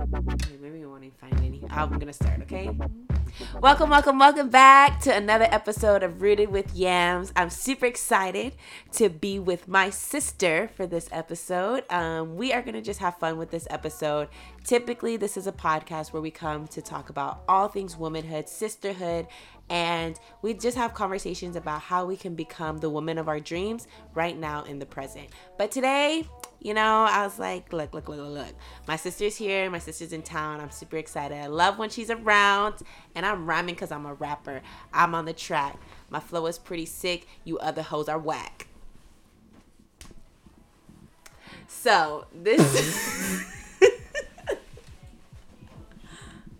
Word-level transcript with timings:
Maybe 0.00 0.78
we 0.78 0.86
won't 0.86 1.18
find 1.20 1.38
any. 1.44 1.62
I'm 1.68 1.98
gonna 1.98 2.12
start, 2.12 2.40
okay? 2.42 2.70
Welcome, 3.60 3.90
welcome, 3.90 4.18
welcome 4.18 4.48
back 4.48 4.98
to 5.00 5.14
another 5.14 5.46
episode 5.50 6.02
of 6.02 6.22
Rooted 6.22 6.50
with 6.50 6.74
Yams. 6.74 7.32
I'm 7.36 7.50
super 7.50 7.84
excited 7.84 8.54
to 8.92 9.10
be 9.10 9.38
with 9.38 9.68
my 9.68 9.90
sister 9.90 10.70
for 10.74 10.86
this 10.86 11.08
episode. 11.12 11.84
Um, 11.90 12.36
we 12.36 12.50
are 12.50 12.62
gonna 12.62 12.80
just 12.80 12.98
have 13.00 13.18
fun 13.18 13.36
with 13.36 13.50
this 13.50 13.66
episode. 13.68 14.28
Typically, 14.64 15.18
this 15.18 15.36
is 15.36 15.46
a 15.46 15.52
podcast 15.52 16.14
where 16.14 16.22
we 16.22 16.30
come 16.30 16.66
to 16.68 16.80
talk 16.80 17.10
about 17.10 17.42
all 17.46 17.68
things 17.68 17.94
womanhood, 17.94 18.48
sisterhood, 18.48 19.26
and 19.68 20.18
we 20.40 20.54
just 20.54 20.78
have 20.78 20.94
conversations 20.94 21.56
about 21.56 21.82
how 21.82 22.06
we 22.06 22.16
can 22.16 22.34
become 22.34 22.78
the 22.78 22.88
woman 22.88 23.18
of 23.18 23.28
our 23.28 23.38
dreams 23.38 23.86
right 24.14 24.36
now 24.36 24.64
in 24.64 24.78
the 24.78 24.86
present. 24.86 25.28
But 25.58 25.70
today, 25.70 26.26
you 26.60 26.74
know, 26.74 27.06
I 27.08 27.24
was 27.24 27.38
like, 27.38 27.72
look, 27.72 27.94
look, 27.94 28.08
look, 28.08 28.18
look, 28.18 28.28
look. 28.28 28.54
My 28.86 28.96
sister's 28.96 29.36
here. 29.36 29.70
My 29.70 29.78
sister's 29.78 30.12
in 30.12 30.22
town. 30.22 30.60
I'm 30.60 30.70
super 30.70 30.98
excited. 30.98 31.36
I 31.38 31.46
love 31.46 31.78
when 31.78 31.88
she's 31.88 32.10
around. 32.10 32.76
And 33.14 33.24
I'm 33.24 33.46
rhyming 33.46 33.74
because 33.74 33.90
I'm 33.90 34.04
a 34.04 34.14
rapper. 34.14 34.60
I'm 34.92 35.14
on 35.14 35.24
the 35.24 35.32
track. 35.32 35.78
My 36.10 36.20
flow 36.20 36.46
is 36.46 36.58
pretty 36.58 36.86
sick. 36.86 37.26
You 37.44 37.58
other 37.58 37.82
hoes 37.82 38.08
are 38.08 38.18
whack. 38.18 38.66
So, 41.66 42.26
this. 42.34 42.60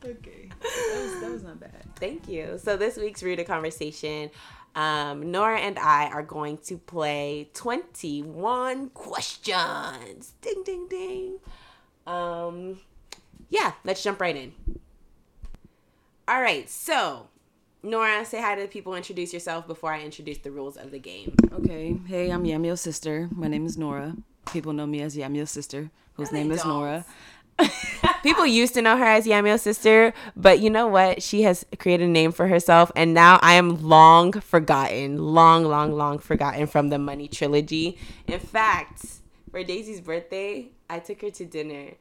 okay. 0.05 0.49
That 0.63 1.03
was, 1.03 1.21
that 1.21 1.31
was 1.31 1.43
not 1.43 1.61
bad. 1.61 1.85
Thank 1.97 2.27
you. 2.27 2.59
So, 2.63 2.77
this 2.79 2.97
week's 2.97 3.23
Rooted 3.23 3.47
Conversation 3.47 4.31
um, 4.75 5.31
Nora 5.31 5.59
and 5.61 5.79
I 5.79 6.07
are 6.09 6.23
going 6.23 6.59
to 6.59 6.77
play 6.79 7.49
21 7.55 8.91
questions. 8.91 10.35
Ding, 10.41 10.63
ding, 10.65 10.87
ding. 10.89 11.39
Um, 12.07 12.81
yeah, 13.49 13.73
let's 13.85 14.03
jump 14.03 14.21
right 14.21 14.37
in. 14.37 14.53
All 16.29 16.41
right, 16.41 16.69
so 16.71 17.29
Nora, 17.83 18.25
say 18.25 18.41
hi 18.41 18.55
to 18.55 18.63
the 18.63 18.69
people. 18.69 18.95
Introduce 18.95 19.33
yourself 19.33 19.67
before 19.67 19.93
I 19.93 20.03
introduce 20.03 20.39
the 20.39 20.51
rules 20.51 20.77
of 20.77 20.91
the 20.91 20.99
game. 20.99 21.35
Okay. 21.53 21.97
Hey, 22.07 22.31
I'm 22.31 22.45
Yamio's 22.45 22.81
sister. 22.81 23.29
My 23.33 23.49
name 23.49 23.67
is 23.67 23.77
Nora. 23.77 24.15
People 24.53 24.73
know 24.73 24.87
me 24.87 25.01
as 25.03 25.17
Yamio's 25.17 25.51
sister, 25.51 25.91
whose 26.15 26.31
No, 26.31 26.39
name 26.39 26.53
is 26.53 26.63
don't. 26.63 26.69
Nora. 26.69 27.05
People 28.23 28.47
used 28.47 28.75
to 28.75 28.83
know 28.83 28.97
her 28.97 29.05
as 29.05 29.27
Yamio's 29.27 29.63
sister, 29.63 30.13
but 30.37 30.61
you 30.61 30.71
know 30.71 30.87
what? 30.87 31.23
She 31.23 31.43
has 31.43 31.65
created 31.79 32.09
a 32.09 32.11
name 32.11 32.33
for 32.33 32.49
herself, 32.49 32.93
and 32.95 33.15
now 33.15 33.39
I 33.43 33.55
am 33.55 33.83
long 33.83 34.33
forgotten, 34.33 35.19
long, 35.19 35.65
long, 35.65 35.93
long 35.93 36.19
forgotten 36.19 36.67
from 36.67 36.89
the 36.89 36.99
Money 36.99 37.29
trilogy. 37.29 37.99
In 38.27 38.41
fact, 38.41 39.05
for 39.51 39.63
Daisy's 39.65 40.01
birthday, 40.01 40.71
I 40.89 40.99
took 40.99 41.23
her 41.23 41.31
to 41.31 41.45
dinner, 41.45 41.95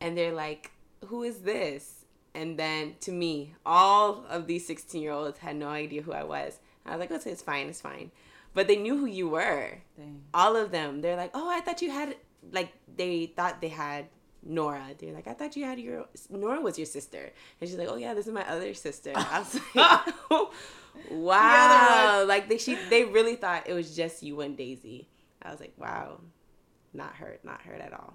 and 0.00 0.16
they're 0.16 0.32
like, 0.34 0.72
"Who 1.06 1.22
is 1.22 1.40
this?" 1.40 2.04
And 2.34 2.58
then 2.58 2.96
to 3.00 3.12
me, 3.12 3.54
all 3.64 4.24
of 4.28 4.46
these 4.46 4.66
sixteen-year-olds 4.66 5.38
had 5.38 5.56
no 5.56 5.68
idea 5.68 6.02
who 6.02 6.12
I 6.12 6.24
was. 6.24 6.58
I 6.84 6.90
was 6.90 7.00
like, 7.00 7.10
"Oh, 7.12 7.30
it's 7.30 7.42
fine, 7.42 7.68
it's 7.68 7.80
fine," 7.80 8.10
but 8.54 8.68
they 8.68 8.76
knew 8.76 8.96
who 8.96 9.06
you 9.06 9.28
were 9.28 9.78
Dang. 9.96 10.22
all 10.32 10.56
of 10.56 10.70
them 10.70 11.00
they're 11.02 11.16
like 11.16 11.32
oh 11.34 11.50
i 11.50 11.60
thought 11.60 11.82
you 11.82 11.90
had 11.90 12.16
like 12.52 12.72
they 12.96 13.26
thought 13.26 13.60
they 13.60 13.68
had 13.68 14.06
nora 14.46 14.84
they're 14.98 15.12
like 15.14 15.26
i 15.26 15.32
thought 15.32 15.56
you 15.56 15.64
had 15.64 15.78
your 15.78 16.04
nora 16.30 16.60
was 16.60 16.78
your 16.78 16.86
sister 16.86 17.32
and 17.60 17.68
she's 17.70 17.78
like 17.78 17.88
oh 17.88 17.96
yeah 17.96 18.12
this 18.14 18.26
is 18.26 18.32
my 18.32 18.46
other 18.48 18.74
sister 18.74 19.12
i 19.14 19.38
was 19.38 19.60
like 19.74 20.48
wow 21.10 22.24
like 22.26 22.48
they 22.48 22.58
she 22.58 22.74
they 22.90 23.04
really 23.04 23.36
thought 23.36 23.66
it 23.66 23.72
was 23.72 23.96
just 23.96 24.22
you 24.22 24.40
and 24.42 24.56
daisy 24.56 25.08
i 25.42 25.50
was 25.50 25.60
like 25.60 25.72
wow 25.78 26.20
not 26.92 27.14
hurt 27.14 27.44
not 27.44 27.60
hurt 27.62 27.80
at 27.80 27.92
all 27.92 28.14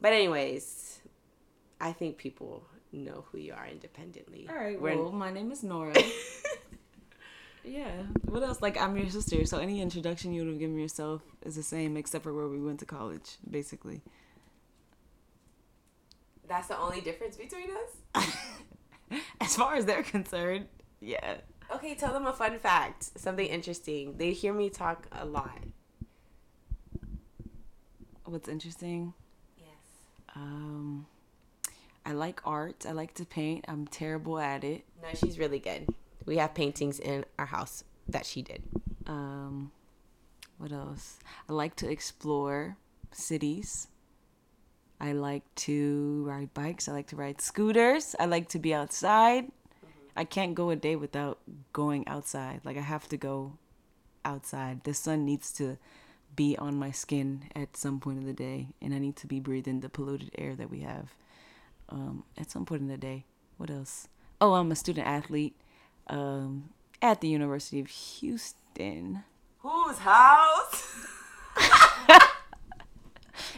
but 0.00 0.12
anyways 0.12 0.98
i 1.80 1.92
think 1.92 2.16
people 2.18 2.64
know 2.92 3.24
who 3.30 3.38
you 3.38 3.52
are 3.52 3.66
independently 3.66 4.46
All 4.48 4.56
right. 4.56 4.80
We're- 4.80 4.96
Well, 4.96 5.12
my 5.12 5.30
name 5.30 5.50
is 5.52 5.62
Nora. 5.62 5.92
yeah. 7.64 7.90
What 8.24 8.42
else? 8.42 8.62
Like, 8.62 8.80
I'm 8.80 8.96
your 8.96 9.10
sister, 9.10 9.44
so 9.44 9.58
any 9.58 9.82
introduction 9.82 10.32
you 10.32 10.42
would 10.42 10.50
have 10.50 10.58
given 10.58 10.78
yourself 10.78 11.20
is 11.44 11.56
the 11.56 11.62
same, 11.62 11.96
except 11.96 12.24
for 12.24 12.32
where 12.32 12.48
we 12.48 12.60
went 12.62 12.78
to 12.80 12.86
college, 12.86 13.36
basically. 13.50 14.00
That's 16.48 16.68
the 16.68 16.78
only 16.78 17.00
difference 17.00 17.36
between 17.36 17.68
us 17.70 18.34
As 19.40 19.54
far 19.54 19.76
as 19.76 19.84
they're 19.84 20.02
concerned, 20.02 20.66
yeah. 21.00 21.36
Okay, 21.72 21.94
tell 21.94 22.12
them 22.12 22.26
a 22.26 22.32
fun 22.32 22.58
fact, 22.58 23.18
something 23.18 23.46
interesting. 23.46 24.16
They 24.16 24.32
hear 24.32 24.52
me 24.52 24.70
talk 24.70 25.06
a 25.12 25.24
lot. 25.24 25.58
What's 28.24 28.48
interesting? 28.48 29.14
Yes. 29.56 29.68
Um, 30.34 31.06
I 32.04 32.12
like 32.12 32.40
art. 32.44 32.84
I 32.88 32.92
like 32.92 33.14
to 33.14 33.24
paint. 33.24 33.64
I'm 33.68 33.86
terrible 33.86 34.38
at 34.38 34.64
it. 34.64 34.84
No, 35.02 35.08
she's 35.14 35.38
really 35.38 35.58
good. 35.58 35.88
We 36.24 36.38
have 36.38 36.54
paintings 36.54 36.98
in 36.98 37.24
our 37.38 37.46
house 37.46 37.84
that 38.08 38.26
she 38.26 38.42
did. 38.42 38.62
Um, 39.06 39.70
what 40.58 40.72
else? 40.72 41.18
I 41.48 41.52
like 41.52 41.76
to 41.76 41.90
explore 41.90 42.76
cities. 43.12 43.88
I 45.00 45.12
like 45.12 45.42
to 45.56 46.24
ride 46.26 46.54
bikes. 46.54 46.88
I 46.88 46.92
like 46.92 47.08
to 47.08 47.16
ride 47.16 47.40
scooters. 47.40 48.14
I 48.18 48.26
like 48.26 48.48
to 48.50 48.58
be 48.58 48.72
outside. 48.72 49.50
I 50.16 50.24
can't 50.24 50.54
go 50.54 50.70
a 50.70 50.76
day 50.76 50.96
without 50.96 51.38
going 51.72 52.08
outside. 52.08 52.60
Like 52.64 52.78
I 52.78 52.80
have 52.80 53.06
to 53.08 53.16
go 53.16 53.58
outside. 54.24 54.84
The 54.84 54.94
sun 54.94 55.24
needs 55.24 55.52
to 55.52 55.76
be 56.34 56.56
on 56.56 56.76
my 56.76 56.90
skin 56.90 57.44
at 57.54 57.76
some 57.76 58.00
point 58.00 58.18
of 58.18 58.24
the 58.24 58.32
day, 58.32 58.68
and 58.80 58.94
I 58.94 58.98
need 58.98 59.16
to 59.16 59.26
be 59.26 59.40
breathing 59.40 59.80
the 59.80 59.88
polluted 59.88 60.30
air 60.36 60.54
that 60.54 60.70
we 60.70 60.80
have 60.80 61.14
um, 61.88 62.24
at 62.36 62.50
some 62.50 62.64
point 62.64 62.82
in 62.82 62.88
the 62.88 62.96
day. 62.96 63.24
What 63.56 63.70
else? 63.70 64.08
Oh, 64.40 64.54
I'm 64.54 64.72
a 64.72 64.76
student 64.76 65.06
athlete 65.06 65.54
um, 66.08 66.70
at 67.00 67.20
the 67.20 67.28
University 67.28 67.80
of 67.80 67.88
Houston. 67.88 69.24
Whose 69.60 69.98
house? 69.98 71.06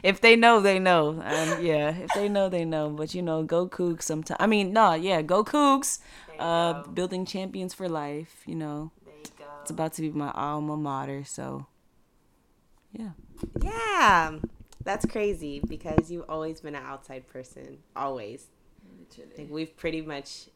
If 0.02 0.20
they 0.20 0.36
know, 0.36 0.60
they 0.60 0.78
know. 0.78 1.10
Um, 1.24 1.64
yeah, 1.64 1.90
if 1.90 2.10
they 2.14 2.28
know, 2.28 2.48
they 2.48 2.64
know. 2.64 2.90
But 2.90 3.14
you 3.14 3.22
know, 3.22 3.42
go 3.42 3.68
Cougs 3.68 4.02
sometime. 4.02 4.36
I 4.40 4.46
mean, 4.46 4.72
no, 4.72 4.94
yeah, 4.94 5.22
go 5.22 5.44
Cougs. 5.44 5.98
Uh, 6.38 6.82
go. 6.82 6.90
building 6.92 7.26
champions 7.26 7.74
for 7.74 7.88
life. 7.88 8.42
You 8.46 8.54
know, 8.54 8.92
There 9.04 9.14
you 9.16 9.24
go. 9.38 9.44
it's 9.62 9.70
about 9.70 9.92
to 9.94 10.02
be 10.02 10.10
my 10.10 10.30
alma 10.32 10.76
mater. 10.76 11.24
So, 11.24 11.66
yeah. 12.92 13.10
Yeah, 13.60 14.38
that's 14.84 15.04
crazy 15.06 15.60
because 15.66 16.10
you've 16.10 16.28
always 16.28 16.60
been 16.60 16.74
an 16.74 16.82
outside 16.84 17.26
person. 17.28 17.78
Always. 17.96 18.46
Like 19.36 19.48
we've 19.50 19.74
pretty 19.76 20.02
much 20.02 20.48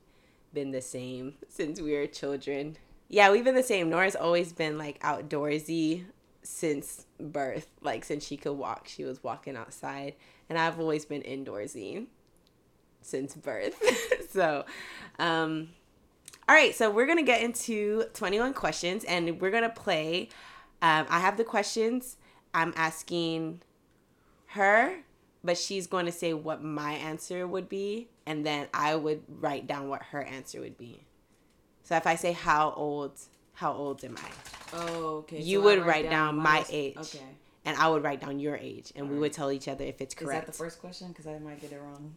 been 0.53 0.71
the 0.73 0.83
same 0.83 1.35
since 1.49 1.81
we 1.81 1.93
were 1.95 2.07
children. 2.07 2.77
Yeah, 3.09 3.31
we've 3.31 3.45
been 3.45 3.55
the 3.55 3.63
same. 3.63 3.91
Nora's 3.91 4.15
always 4.17 4.53
been 4.53 4.79
like 4.79 5.01
outdoorsy 5.01 6.05
since 6.43 7.07
birth. 7.19 7.69
Like 7.81 8.05
since 8.05 8.27
she 8.27 8.37
could 8.37 8.55
walk, 8.55 8.89
she 8.89 9.05
was 9.05 9.23
walking 9.23 9.57
outside, 9.57 10.15
and 10.49 10.59
I've 10.59 10.79
always 10.79 11.05
been 11.05 11.23
indoorsy 11.23 12.07
since 13.01 13.35
birth. 13.35 13.81
so, 14.31 14.65
um 15.19 15.71
all 16.49 16.57
right, 16.57 16.75
so 16.75 16.91
we're 16.91 17.07
gonna 17.07 17.23
get 17.23 17.43
into 17.43 18.05
21 18.15 18.53
questions 18.55 19.05
and 19.05 19.41
we're 19.41 19.51
gonna 19.51 19.69
play. 19.71 20.29
Um, 20.83 21.07
I 21.09 21.21
have 21.21 21.37
the 21.37 21.45
questions. 21.45 22.17
I'm 22.53 22.73
asking 22.77 23.63
her, 24.47 24.97
but 25.43 25.57
she's 25.57 25.87
going 25.87 26.07
to 26.07 26.13
say 26.13 26.35
what 26.35 26.63
my 26.63 26.93
answer 26.93 27.47
would 27.47 27.69
be, 27.69 28.09
and 28.27 28.45
then 28.45 28.69
I 28.75 28.97
would 28.97 29.23
write 29.29 29.67
down 29.67 29.89
what 29.89 30.03
her 30.05 30.23
answer 30.23 30.61
would 30.61 30.77
be. 30.77 31.05
So 31.85 31.97
if 31.97 32.07
I 32.07 32.17
say 32.17 32.33
how 32.33 32.73
old, 32.77 33.13
how 33.55 33.73
old 33.73 34.05
am 34.05 34.17
I? 34.19 34.62
Oh, 34.75 35.17
okay. 35.19 35.41
You 35.41 35.63
would 35.63 35.85
write 35.85 36.09
down 36.11 36.37
my 36.37 36.65
age. 36.71 36.97
Okay. 36.97 37.25
And 37.65 37.77
I 37.77 37.89
would 37.89 38.03
write 38.03 38.21
down 38.21 38.41
your 38.41 38.57
age, 38.57 38.93
and 38.97 39.09
we 39.09 39.19
would 39.19 39.33
tell 39.33 39.53
each 39.53 39.69
other 39.69 39.85
if 39.85 40.01
it's 40.01 40.15
correct. 40.17 40.41
Is 40.43 40.47
that 40.47 40.53
the 40.53 40.59
first 40.65 40.81
question? 40.81 41.09
Because 41.09 41.27
I 41.29 41.39
might 41.39 41.61
get 41.61 41.71
it 41.73 41.81
wrong. 41.81 42.17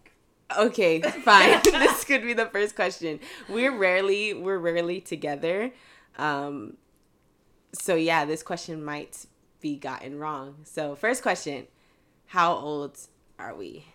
Okay, 0.58 1.02
fine. 1.24 1.62
this 1.64 2.04
could 2.04 2.24
be 2.24 2.34
the 2.34 2.48
first 2.48 2.76
question. 2.76 3.20
We're 3.50 3.76
rarely 3.76 4.34
we're 4.34 4.58
rarely 4.60 5.02
together. 5.02 5.72
Um 6.18 6.78
so 7.74 7.94
yeah, 7.96 8.26
this 8.26 8.42
question 8.42 8.84
might 8.84 9.26
be 9.62 9.76
gotten 9.76 10.18
wrong. 10.18 10.56
So 10.64 10.96
first 10.96 11.22
question, 11.24 11.68
how 12.28 12.54
old 12.56 12.98
are 13.38 13.54
we? 13.56 13.86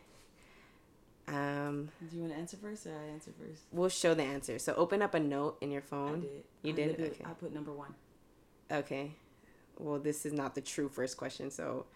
Um 1.28 1.90
Do 2.10 2.16
you 2.16 2.22
want 2.22 2.34
to 2.34 2.38
answer 2.40 2.56
first 2.56 2.86
or 2.86 2.90
I 2.90 3.12
answer 3.12 3.30
first? 3.38 3.62
we'll 3.72 3.88
show 3.88 4.14
the 4.14 4.24
answer. 4.24 4.58
So 4.58 4.74
open 4.74 5.02
up 5.02 5.14
a 5.14 5.20
note 5.20 5.56
in 5.60 5.70
your 5.70 5.82
I 5.82 5.84
phone. 5.84 6.20
did. 6.20 6.30
You 6.62 6.72
I 6.72 6.76
did? 6.76 6.88
literally- 6.90 7.10
Okay. 7.12 7.24
I 7.26 7.32
put 7.34 7.54
number 7.54 7.72
one. 7.72 7.94
Okay. 8.70 9.12
Well, 9.78 9.98
this 9.98 10.26
is 10.26 10.32
not 10.32 10.54
the 10.54 10.60
true 10.60 10.88
first 10.88 11.16
question, 11.16 11.50
so 11.50 11.86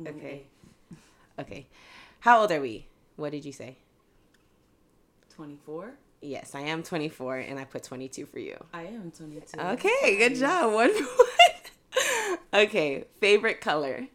Okay. 0.00 0.44
okay. 1.38 1.66
How 2.20 2.40
old 2.40 2.52
are 2.52 2.60
we? 2.60 2.86
What 3.16 3.32
did 3.32 3.44
you 3.44 3.52
say? 3.52 3.76
24. 5.34 5.94
Yes, 6.22 6.54
I 6.54 6.60
am 6.60 6.82
24 6.82 7.38
and 7.38 7.58
I 7.58 7.64
put 7.64 7.82
22 7.82 8.26
for 8.26 8.38
you. 8.38 8.56
I 8.72 8.84
am 8.84 9.10
22. 9.10 9.60
Okay, 9.60 10.16
good 10.16 10.36
job. 10.36 10.72
One 10.74 10.92
point. 10.92 11.70
okay, 12.54 13.04
favorite 13.20 13.60
color. 13.60 14.08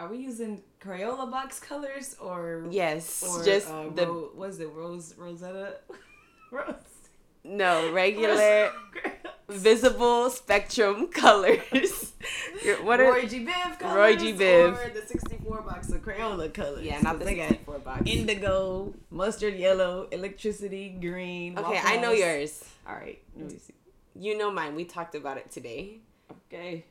are 0.00 0.08
we 0.08 0.18
using 0.18 0.62
Crayola 0.82 1.30
box 1.30 1.60
colors 1.60 2.16
or 2.18 2.66
yes, 2.70 3.22
or, 3.22 3.44
just 3.44 3.68
uh, 3.68 3.90
the 3.94 4.30
is 4.46 4.58
it 4.58 4.70
Rose 4.72 5.14
Rosetta 5.18 5.74
Rose 6.50 6.74
no 7.44 7.92
regular 7.92 8.72
visible 9.48 10.30
spectrum 10.30 11.08
colors. 11.12 12.12
What 12.82 13.00
are 13.00 13.12
Roy 13.12 13.26
G 13.26 13.44
Biv 13.44 13.78
colors 13.78 13.96
Roy 13.96 14.16
G. 14.16 14.32
Biv. 14.32 14.86
or 14.86 14.90
the 14.90 15.06
64 15.06 15.62
box 15.62 15.90
of 15.90 16.04
Crayola 16.04 16.52
colors 16.52 16.84
yeah, 16.84 17.00
not 17.00 17.18
the 17.18 17.24
they 17.24 17.36
got 17.36 17.48
64 17.48 17.78
box. 17.80 18.02
indigo, 18.06 18.94
mustard 19.10 19.54
yellow, 19.54 20.06
electricity 20.12 20.90
green. 21.00 21.58
okay, 21.58 21.74
Waffle 21.74 21.90
I 21.90 21.96
know 21.96 22.12
yours. 22.12 22.64
All 22.86 22.94
right, 22.94 23.20
let 23.36 23.50
me 23.50 23.58
see. 23.58 23.74
You 24.14 24.36
know 24.36 24.50
mine. 24.50 24.74
We 24.74 24.84
talked 24.84 25.14
about 25.14 25.38
it 25.38 25.50
today. 25.50 25.98
Okay, 26.46 26.84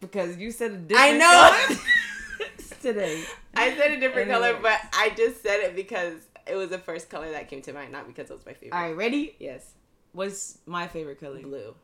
because 0.00 0.36
you 0.36 0.50
said 0.50 0.72
a 0.72 0.76
different. 0.76 1.14
I 1.14 1.18
know. 1.18 1.76
today. 2.82 3.24
I 3.56 3.74
said 3.76 3.92
a 3.92 4.00
different 4.00 4.30
color, 4.30 4.58
but 4.60 4.78
I 4.92 5.10
just 5.16 5.42
said 5.42 5.60
it 5.60 5.74
because 5.74 6.20
it 6.46 6.54
was 6.56 6.68
the 6.70 6.78
first 6.78 7.08
color 7.10 7.30
that 7.32 7.48
came 7.48 7.62
to 7.62 7.72
mind, 7.72 7.92
not 7.92 8.06
because 8.06 8.30
it 8.30 8.34
was 8.34 8.44
my 8.46 8.52
favorite. 8.54 8.76
All 8.76 8.82
right, 8.82 8.96
ready? 8.96 9.36
Yes, 9.38 9.72
What's 10.12 10.58
my 10.66 10.86
favorite 10.86 11.18
color? 11.20 11.40
blue. 11.40 11.74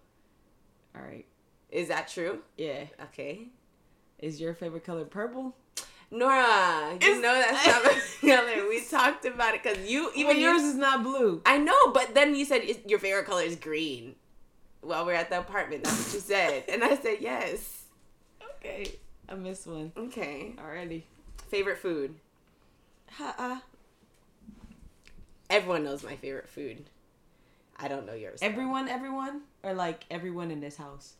All 0.95 1.03
right. 1.03 1.27
Is 1.71 1.89
that 1.89 2.09
true? 2.09 2.41
Yeah. 2.57 2.85
Okay. 3.05 3.49
Is 4.19 4.41
your 4.41 4.55
favorite 4.55 4.85
color 4.85 5.05
purple? 5.05 5.55
Nora, 6.13 6.91
you 6.91 6.97
It's- 6.97 7.21
know 7.23 7.35
that's 7.35 7.67
not 7.67 7.85
my 7.85 8.37
color. 8.37 8.69
We 8.69 8.81
talked 8.85 9.25
about 9.25 9.55
it 9.55 9.63
because 9.63 9.89
you 9.89 10.11
Even 10.15 10.33
even 10.33 10.43
yours 10.43 10.63
you, 10.63 10.69
is 10.71 10.75
not 10.75 11.03
blue. 11.05 11.41
I 11.47 11.59
know, 11.59 11.93
but 11.93 12.15
then 12.15 12.35
you 12.35 12.45
said 12.45 12.63
your 12.87 12.99
favorite 12.99 13.27
color 13.27 13.43
is 13.43 13.55
green. 13.57 14.17
While 14.81 15.07
we're 15.07 15.15
at 15.15 15.31
the 15.31 15.39
apartment, 15.39 15.85
that's 15.85 16.07
what 16.07 16.15
you 16.15 16.21
said, 16.21 16.65
and 16.69 16.83
I 16.83 16.97
said 16.97 17.19
yes. 17.21 17.83
Okay. 18.57 18.95
I 19.29 19.35
missed 19.35 19.67
one. 19.67 19.93
Okay. 19.97 20.55
Already. 20.59 21.07
Favorite 21.49 21.79
food. 21.79 22.15
Ha 23.13 23.63
Everyone 25.51 25.85
knows 25.85 26.03
my 26.03 26.17
favorite 26.17 26.49
food. 26.49 26.85
I 27.77 27.89
don't 27.89 28.07
know 28.07 28.15
yours. 28.15 28.41
though. 28.41 28.47
Everyone, 28.47 28.89
everyone, 28.89 29.43
or 29.63 29.75
like 29.75 30.05
everyone 30.11 30.51
in 30.51 30.61
this 30.61 30.77
house. 30.77 31.15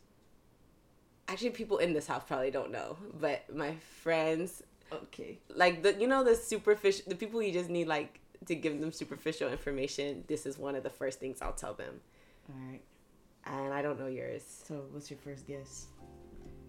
Actually, 1.27 1.49
people 1.51 1.77
in 1.77 1.93
this 1.93 2.07
house 2.07 2.23
probably 2.27 2.51
don't 2.51 2.71
know, 2.71 2.97
but 3.19 3.43
my 3.55 3.75
friends, 4.01 4.63
Okay. 4.91 5.39
like 5.55 5.83
the 5.83 5.93
you 5.99 6.07
know 6.07 6.23
the 6.23 6.35
superficial, 6.35 7.03
the 7.07 7.15
people 7.15 7.41
you 7.41 7.51
just 7.53 7.69
need 7.69 7.87
like 7.87 8.19
to 8.45 8.55
give 8.55 8.79
them 8.79 8.91
superficial 8.91 9.49
information. 9.49 10.23
This 10.27 10.45
is 10.45 10.57
one 10.57 10.75
of 10.75 10.83
the 10.83 10.89
first 10.89 11.19
things 11.19 11.41
I'll 11.41 11.53
tell 11.53 11.73
them, 11.73 11.99
All 12.49 12.55
right. 12.69 12.81
and 13.45 13.73
I 13.73 13.81
don't 13.81 13.99
know 13.99 14.07
yours. 14.07 14.43
So, 14.67 14.85
what's 14.91 15.09
your 15.09 15.19
first 15.19 15.47
guess? 15.47 15.87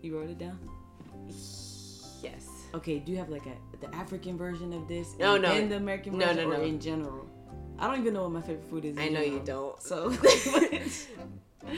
You 0.03 0.17
wrote 0.19 0.31
it 0.31 0.38
down. 0.38 0.58
Yes. 2.23 2.49
Okay. 2.75 2.99
Do 3.00 3.12
you 3.12 3.19
have 3.19 3.29
like 3.29 3.47
a 3.47 3.56
the 3.85 3.93
African 3.94 4.37
version 4.38 4.73
of 4.73 4.87
this? 4.88 5.15
No, 5.19 5.35
and 5.35 5.43
no. 5.43 5.49
then 5.55 5.69
the 5.69 5.76
American 5.76 6.17
No, 6.19 6.26
version, 6.26 6.49
no, 6.50 6.55
or 6.55 6.58
no. 6.58 6.65
in 6.65 6.81
general. 6.81 7.26
I 7.82 7.88
don't 7.88 7.99
even 8.00 8.14
know 8.14 8.23
what 8.23 8.32
my 8.32 8.40
favorite 8.40 8.64
food 8.70 8.84
is. 8.87 8.96
I 8.96 9.08
know 9.08 9.20
you 9.20 9.43
don't. 9.44 9.81
So. 9.82 10.11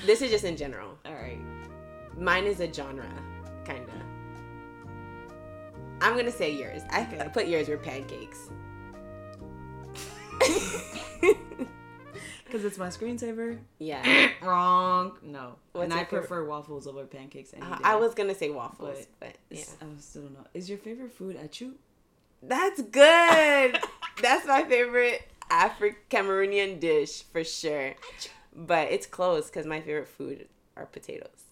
This 0.06 0.22
is 0.22 0.30
just 0.30 0.44
in 0.44 0.56
general. 0.56 0.96
All 1.04 1.12
right. 1.12 1.38
Mine 2.16 2.44
is 2.44 2.60
a 2.60 2.72
genre, 2.72 3.06
kinda. 3.66 3.92
I'm 6.00 6.16
gonna 6.16 6.30
say 6.32 6.52
yours. 6.54 6.80
I 6.90 7.02
Okay. 7.02 7.28
put 7.34 7.48
yours 7.48 7.68
were 7.68 7.76
pancakes. 7.76 8.48
Because 12.44 12.64
it's 12.66 12.78
my 12.78 12.86
screensaver. 12.88 13.58
yeah. 13.78 14.28
Wrong. 14.42 15.18
No. 15.22 15.56
What's 15.72 15.84
and 15.84 15.92
I 15.92 16.04
favorite- 16.04 16.20
prefer 16.20 16.44
waffles 16.44 16.86
over 16.86 17.04
pancakes. 17.04 17.52
Uh. 17.52 17.78
I 17.82 17.96
was 17.96 18.14
gonna 18.14 18.34
say 18.34 18.50
waffles, 18.50 19.06
But 19.18 19.34
but, 19.50 19.58
yeah. 19.58 19.64
I 19.82 19.86
still 20.00 20.22
don't 20.22 20.34
know. 20.34 20.46
Is 20.54 20.68
your 20.68 20.78
favorite 20.78 21.12
food 21.12 21.36
achu? 21.36 21.72
That's 22.42 22.80
good. 22.80 23.78
That's 24.22 24.46
my 24.46 24.62
favorite 24.64 25.22
Afro 25.54 25.90
Cameroonian 26.10 26.80
dish 26.80 27.22
for 27.22 27.44
sure. 27.44 27.94
But 28.54 28.90
it's 28.90 29.06
close 29.06 29.46
because 29.46 29.66
my 29.66 29.80
favorite 29.80 30.08
food 30.08 30.48
are 30.76 30.84
potatoes. 30.86 31.44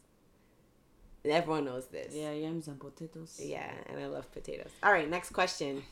Everyone 1.25 1.65
knows 1.67 1.87
this. 1.87 2.13
Yeah, 2.13 2.33
yams 2.33 2.67
and 2.67 2.81
potatoes. 2.81 3.41
Yeah, 3.41 3.71
and 3.89 4.01
I 4.01 4.07
love 4.07 4.31
potatoes. 4.33 4.71
All 4.83 4.93
right, 4.93 5.09
next 5.09 5.31
question. 5.31 5.85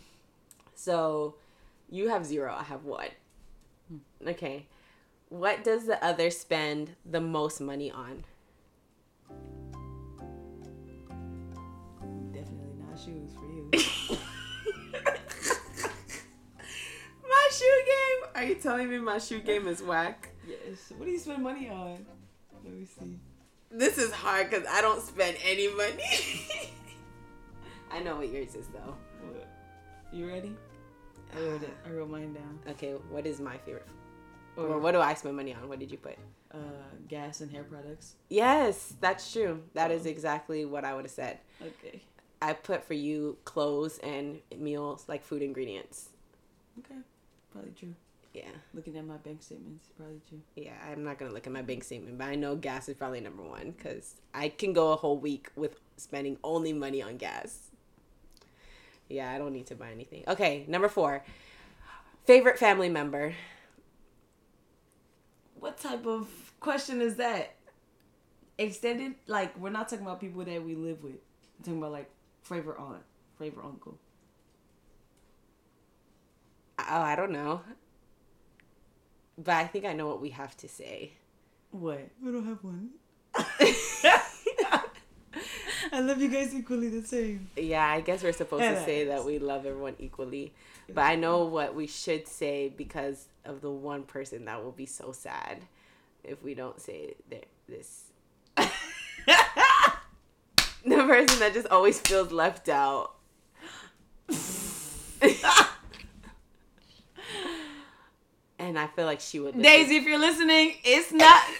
So 0.75 1.37
you 1.89 2.09
have 2.09 2.27
zero, 2.27 2.53
I 2.53 2.65
have 2.65 2.85
one. 2.85 3.11
Hmm. 3.89 4.29
Okay. 4.29 4.67
What 5.29 5.63
does 5.63 5.87
the 5.87 6.05
other 6.05 6.31
spend 6.31 6.97
the 7.09 7.21
most 7.21 7.61
money 7.61 7.93
on? 7.93 8.25
Definitely 12.33 12.75
not 12.89 12.99
shoes 12.99 13.31
for 13.39 13.47
you. 13.47 13.71
shoe 17.51 17.83
game? 17.87 18.31
Are 18.35 18.45
you 18.45 18.55
telling 18.57 18.89
me 18.91 18.99
my 18.99 19.19
shoe 19.19 19.41
game 19.41 19.67
is 19.69 19.83
whack? 19.83 20.31
yes. 20.47 20.93
What 20.97 21.07
do 21.07 21.11
you 21.13 21.19
spend 21.19 21.43
money 21.43 21.69
on? 21.69 22.05
Let 22.65 22.73
me 22.75 22.85
see. 22.87 23.19
This 23.71 23.99
is 23.99 24.13
hard 24.13 24.51
because 24.51 24.67
I 24.69 24.81
don't 24.81 25.01
spend 25.03 25.37
any 25.45 25.69
money. 25.75 26.03
I 27.93 28.01
know 28.01 28.17
what 28.17 28.29
yours 28.31 28.55
is 28.55 28.67
though. 28.69 28.95
What? 29.29 29.49
You 30.13 30.29
ready? 30.29 30.57
I 31.37 31.41
wrote 31.41 31.63
it. 31.63 31.77
I 31.87 31.91
wrote 31.91 32.11
mine 32.11 32.33
down. 32.35 32.59
Okay, 32.71 32.93
what 33.11 33.27
is 33.27 33.41
my 33.41 33.57
favorite? 33.59 33.87
Or, 34.57 34.67
Or 34.67 34.79
what 34.81 34.93
do 34.93 35.01
I 35.01 35.15
spend 35.15 35.37
money 35.37 35.55
on? 35.55 35.69
What 35.69 35.79
did 35.79 35.91
you 35.91 35.99
put? 35.99 36.17
uh, 36.53 36.59
gas 37.09 37.41
and 37.43 37.51
hair 37.51 37.63
products. 37.63 38.17
Yes, 38.29 38.95
that's 39.01 39.33
true. 39.33 39.63
That 39.75 39.93
is 39.93 40.05
exactly 40.05 40.65
what 40.65 40.85
I 40.85 40.95
would 40.95 41.05
have 41.05 41.13
said. 41.13 41.39
Okay. 41.63 42.03
I 42.43 42.55
put 42.55 42.83
for 42.83 42.95
you 42.95 43.37
clothes 43.45 43.99
and 43.99 44.41
meals, 44.59 45.05
like 45.07 45.23
food 45.23 45.43
ingredients. 45.43 46.09
Okay. 46.81 47.01
Probably 47.53 47.73
true. 47.79 47.95
Yeah, 48.33 48.45
Looking 48.75 48.97
at 48.97 49.05
my 49.05 49.17
bank 49.17 49.43
statements, 49.43 49.89
probably 49.97 50.21
true. 50.29 50.41
yeah. 50.55 50.75
I'm 50.89 51.03
not 51.03 51.19
gonna 51.19 51.33
look 51.33 51.49
at 51.49 51.53
my 51.53 51.63
bank 51.63 51.83
statement, 51.83 52.17
but 52.17 52.29
I 52.29 52.37
know 52.37 52.55
gas 52.55 52.89
is 52.89 52.95
probably 52.95 53.21
number 53.21 53.43
one 53.43 53.73
because 53.77 54.15
I 54.33 54.51
can 54.51 54.73
go 54.73 54.93
a 54.93 54.97
whole 54.97 55.19
week 55.19 55.51
with 55.57 55.75
spending 55.97 56.39
only 56.45 56.73
money 56.73 57.03
on 57.03 57.17
gas. 57.17 57.71
Yeah, 59.09 59.33
I 59.33 59.39
don't 59.39 59.53
need 59.53 59.67
to 59.67 59.75
buy 59.75 59.91
anything. 59.91 60.23
Okay, 60.29 60.65
number 60.69 60.89
four. 60.89 61.25
Favorite 62.25 62.57
family 62.61 62.89
member. 62.89 63.35
What 65.59 65.79
type 65.79 66.07
of 66.07 66.29
question 66.61 67.01
is 67.01 67.17
that? 67.17 67.57
Extended? 68.59 69.15
Like, 69.27 69.59
we're 69.59 69.71
not 69.71 69.89
talking 69.89 70.07
about 70.07 70.21
people 70.21 70.45
that 70.45 70.65
we 70.65 70.77
live 70.77 71.03
with. 71.03 71.15
We're 71.59 71.65
talking 71.65 71.79
about, 71.79 71.93
like, 71.93 72.11
favorite 72.43 72.79
aunt, 72.79 73.03
favorite 73.39 73.65
uncle. 73.67 73.99
Oh, 76.89 77.01
I 77.01 77.17
don't 77.17 77.33
know. 77.33 77.63
But 79.39 79.55
I 79.55 79.67
think 79.67 79.85
I 79.85 79.93
know 79.93 80.07
what 80.07 80.21
we 80.21 80.31
have 80.31 80.57
to 80.59 80.69
say. 80.69 81.13
What? 81.71 82.09
I 82.27 82.31
don't 82.31 82.47
have 82.47 82.63
one. 82.63 82.91
I 85.93 86.01
love 86.01 86.21
you 86.21 86.29
guys 86.29 86.55
equally 86.55 86.89
the 86.89 87.07
same. 87.07 87.49
Yeah, 87.57 87.87
I 87.87 88.01
guess 88.01 88.23
we're 88.23 88.33
supposed 88.33 88.65
to 88.65 88.85
say 88.85 89.05
that 89.07 89.25
we 89.25 89.39
love 89.39 89.67
everyone 89.67 89.97
equally. 89.99 90.53
But 90.93 91.03
I 91.03 91.17
know 91.17 91.45
what 91.45 91.75
we 91.75 91.87
should 91.87 92.27
say 92.29 92.73
because 92.77 93.27
of 93.45 93.61
the 93.61 93.71
one 93.71 94.03
person 94.03 94.45
that 94.47 94.63
will 94.63 94.73
be 94.73 94.87
so 94.87 95.13
sad 95.13 95.63
if 96.25 96.43
we 96.43 96.55
don't 96.55 96.81
say 96.81 97.15
th- 97.31 97.45
this. 97.69 98.05
the 98.57 98.67
person 100.85 101.39
that 101.41 101.53
just 101.55 101.69
always 101.69 101.99
feels 102.01 102.33
left 102.33 102.69
out. 102.69 103.15
and 108.61 108.79
I 108.79 108.87
feel 108.89 109.07
like 109.07 109.21
she 109.21 109.41
would. 109.41 109.57
listen. 109.57 109.63
Daisy, 109.63 109.97
if 109.97 110.05
you're 110.05 110.19
listening, 110.19 110.75
it's 110.85 111.13
not. 111.13 111.43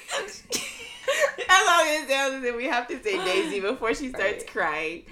As 1.49 1.67
long 1.67 1.87
as 1.89 2.07
Daisy, 2.07 2.53
we 2.57 2.67
have 2.67 2.87
to 2.89 3.03
say 3.03 3.17
Daisy 3.25 3.61
before 3.61 3.95
she 3.95 4.11
starts 4.11 4.45
Right. 4.45 4.47
crying. 4.47 5.03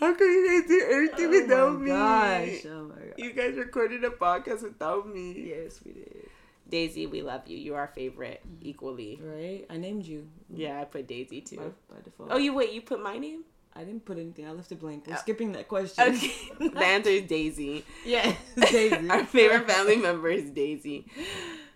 How 0.00 0.14
can 0.14 0.26
you 0.26 0.60
guys 0.60 0.68
do 0.68 0.82
everything 0.90 1.26
oh 1.26 1.30
without 1.30 1.80
me? 1.80 1.90
gosh. 1.90 2.66
Oh 2.66 2.84
my 2.84 2.94
god. 2.94 3.14
You 3.18 3.32
guys 3.32 3.56
recorded 3.56 4.02
a 4.04 4.10
podcast 4.10 4.62
without 4.62 5.06
me. 5.08 5.50
Yes, 5.50 5.80
we 5.84 5.92
did. 5.92 6.28
Daisy, 6.68 7.06
we 7.06 7.20
love 7.20 7.46
you. 7.46 7.58
You're 7.58 7.78
our 7.78 7.88
favorite 7.88 8.40
mm-hmm. 8.46 8.68
equally. 8.68 9.20
Right? 9.22 9.66
I 9.68 9.76
named 9.76 10.06
you. 10.06 10.28
Yeah, 10.48 10.80
I 10.80 10.84
put 10.84 11.06
Daisy 11.06 11.40
By, 11.40 11.46
too. 11.46 11.74
by 11.90 11.96
default. 12.02 12.30
Oh, 12.32 12.38
you 12.38 12.54
wait, 12.54 12.72
you 12.72 12.80
put 12.80 13.02
my 13.02 13.18
name? 13.18 13.44
I 13.74 13.84
didn't 13.84 14.04
put 14.04 14.18
anything. 14.18 14.46
I 14.46 14.50
left 14.52 14.70
it 14.70 14.80
blank. 14.80 15.04
We're 15.06 15.14
Oh. 15.14 15.18
skipping 15.18 15.52
that 15.52 15.66
question. 15.68 16.04
Okay. 16.14 16.32
the 16.68 16.78
answer 16.84 17.10
is 17.10 17.22
Daisy. 17.22 17.84
yeah. 18.04 18.34
Daisy. 18.56 19.08
Our 19.08 19.24
favorite 19.24 19.70
family 19.70 19.96
member 19.96 20.28
is 20.28 20.50
Daisy. 20.50 21.06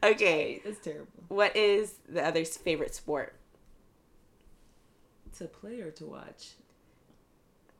Okay. 0.03 0.61
That's 0.65 0.79
terrible. 0.81 1.07
What 1.29 1.57
is 1.57 1.95
the 2.09 2.25
other's 2.25 2.57
favorite 2.57 2.95
sport? 2.95 3.35
To 5.39 5.47
play 5.47 5.81
or 5.81 5.91
to 5.93 6.05
watch? 6.07 6.53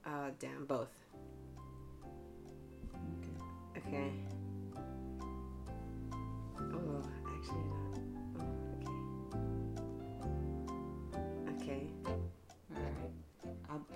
Uh, 0.05 0.31
damn, 0.39 0.65
both. 0.67 0.89
Okay. 3.77 3.89
Okay. 3.89 4.11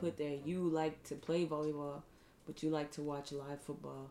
Put 0.01 0.17
that 0.19 0.43
you 0.47 0.69
like 0.69 1.03
to 1.05 1.15
play 1.15 1.47
volleyball, 1.47 2.03
but 2.47 2.63
you 2.63 2.71
like 2.71 2.91
to 2.93 3.03
watch 3.03 3.33
live 3.33 3.61
football? 3.61 4.11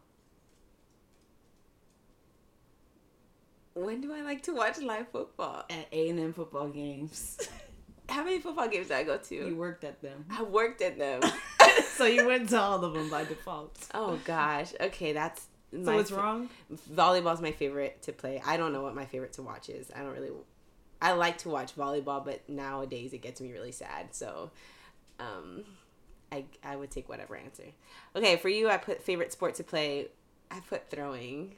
When 3.74 4.02
do 4.02 4.14
I 4.14 4.22
like 4.22 4.44
to 4.44 4.54
watch 4.54 4.80
live 4.80 5.10
football? 5.10 5.66
At 5.70 5.88
A 5.92 6.10
and 6.10 6.20
M 6.20 6.34
football 6.34 6.68
games. 6.70 7.40
How 8.10 8.24
many 8.24 8.40
football 8.40 8.68
games 8.68 8.88
did 8.88 8.98
I 8.98 9.04
go 9.04 9.18
to? 9.18 9.36
You 9.36 9.56
worked 9.56 9.84
at 9.84 10.02
them. 10.02 10.26
I 10.32 10.42
worked 10.44 10.82
at 10.82 10.98
them. 10.98 11.22
so 11.96 12.06
you 12.06 12.26
went 12.26 12.50
to 12.50 12.60
all 12.60 12.84
of 12.84 12.94
them 12.94 13.10
by 13.10 13.24
default. 13.24 13.78
Oh 13.94 14.20
gosh. 14.26 14.74
Okay, 14.80 15.14
that's 15.14 15.48
so 15.72 15.96
what's 15.96 16.12
wrong? 16.12 16.50
Volleyball's 16.92 17.42
my 17.42 17.52
favorite 17.52 18.02
to 18.04 18.12
play. 18.12 18.42
I 18.46 18.58
don't 18.58 18.74
know 18.74 18.82
what 18.82 18.96
my 18.96 19.06
favorite 19.06 19.34
to 19.34 19.44
watch 19.44 19.70
is. 19.70 19.92
I 19.96 20.00
don't 20.00 20.14
really. 20.14 20.32
I 21.02 21.14
like 21.14 21.38
to 21.40 21.50
watch 21.50 21.76
volleyball, 21.76 22.26
but 22.26 22.48
nowadays 22.50 23.14
it 23.14 23.22
gets 23.22 23.40
me 23.40 23.52
really 23.52 23.72
sad. 23.72 24.14
So, 24.14 24.52
um, 25.20 25.64
I 26.32 26.46
I 26.64 26.76
would 26.76 26.92
take 26.92 27.10
whatever 27.10 27.36
answer. 27.36 27.66
Okay, 28.16 28.38
for 28.38 28.50
you, 28.50 28.70
I 28.70 28.78
put 28.78 29.04
favorite 29.04 29.32
sport 29.32 29.56
to 29.56 29.64
play. 29.64 30.08
I 30.52 30.60
put 30.62 30.90
throwing. 30.90 31.56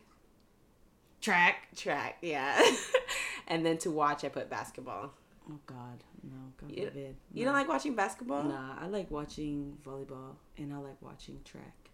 Track. 1.22 1.68
Track, 1.76 2.18
yeah. 2.22 2.60
and 3.48 3.66
then 3.66 3.78
to 3.80 3.92
watch, 3.92 4.24
I 4.26 4.30
put 4.30 4.50
basketball. 4.50 5.12
Oh 5.50 5.60
God, 5.66 6.04
no, 6.24 6.38
God 6.58 6.72
you, 6.72 6.86
forbid. 6.86 7.16
You 7.34 7.46
don't 7.46 7.54
like 7.54 7.68
watching 7.68 7.96
basketball? 7.96 8.44
Nah, 8.44 8.76
I 8.80 8.88
like 8.88 9.10
watching 9.12 9.78
volleyball 9.86 10.36
and 10.58 10.74
I 10.74 10.78
like 10.78 11.02
watching 11.02 11.40
track. 11.44 11.90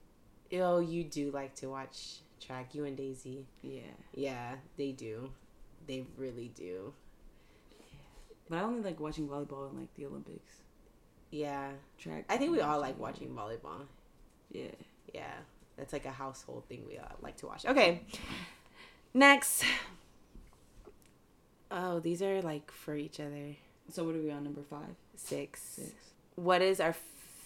Oh, 0.53 0.79
you 0.79 1.03
do 1.03 1.31
like 1.31 1.55
to 1.55 1.67
watch 1.67 2.19
track, 2.39 2.73
you 2.75 2.85
and 2.85 2.95
Daisy. 2.95 3.47
Yeah. 3.61 3.81
Yeah, 4.13 4.55
they 4.77 4.91
do. 4.91 5.31
They 5.87 6.05
really 6.17 6.51
do. 6.55 6.93
Yeah. 7.79 7.85
But 8.49 8.57
I 8.59 8.61
only 8.61 8.81
like 8.81 8.99
watching 8.99 9.27
volleyball 9.27 9.71
in 9.71 9.79
like 9.79 9.93
the 9.95 10.05
Olympics. 10.05 10.61
Yeah. 11.31 11.69
Track. 11.97 12.25
I 12.29 12.37
think 12.37 12.51
we 12.51 12.61
all 12.61 12.79
like 12.79 12.99
watching 12.99 13.29
volleyball. 13.29 13.85
Yeah. 14.51 14.71
Yeah. 15.13 15.33
That's 15.77 15.93
like 15.93 16.05
a 16.05 16.11
household 16.11 16.65
thing 16.67 16.83
we 16.87 16.97
all 16.97 17.15
like 17.21 17.37
to 17.37 17.47
watch. 17.47 17.65
Okay. 17.65 18.01
Next. 19.13 19.63
Oh, 21.69 21.99
these 21.99 22.21
are 22.21 22.41
like 22.41 22.71
for 22.71 22.95
each 22.95 23.19
other. 23.19 23.55
So 23.91 24.03
what 24.03 24.15
are 24.15 24.19
we 24.19 24.31
on 24.31 24.43
number 24.43 24.63
five? 24.63 24.95
Six. 25.15 25.61
Six. 25.61 25.93
What 26.35 26.61
is 26.61 26.79
our 26.79 26.95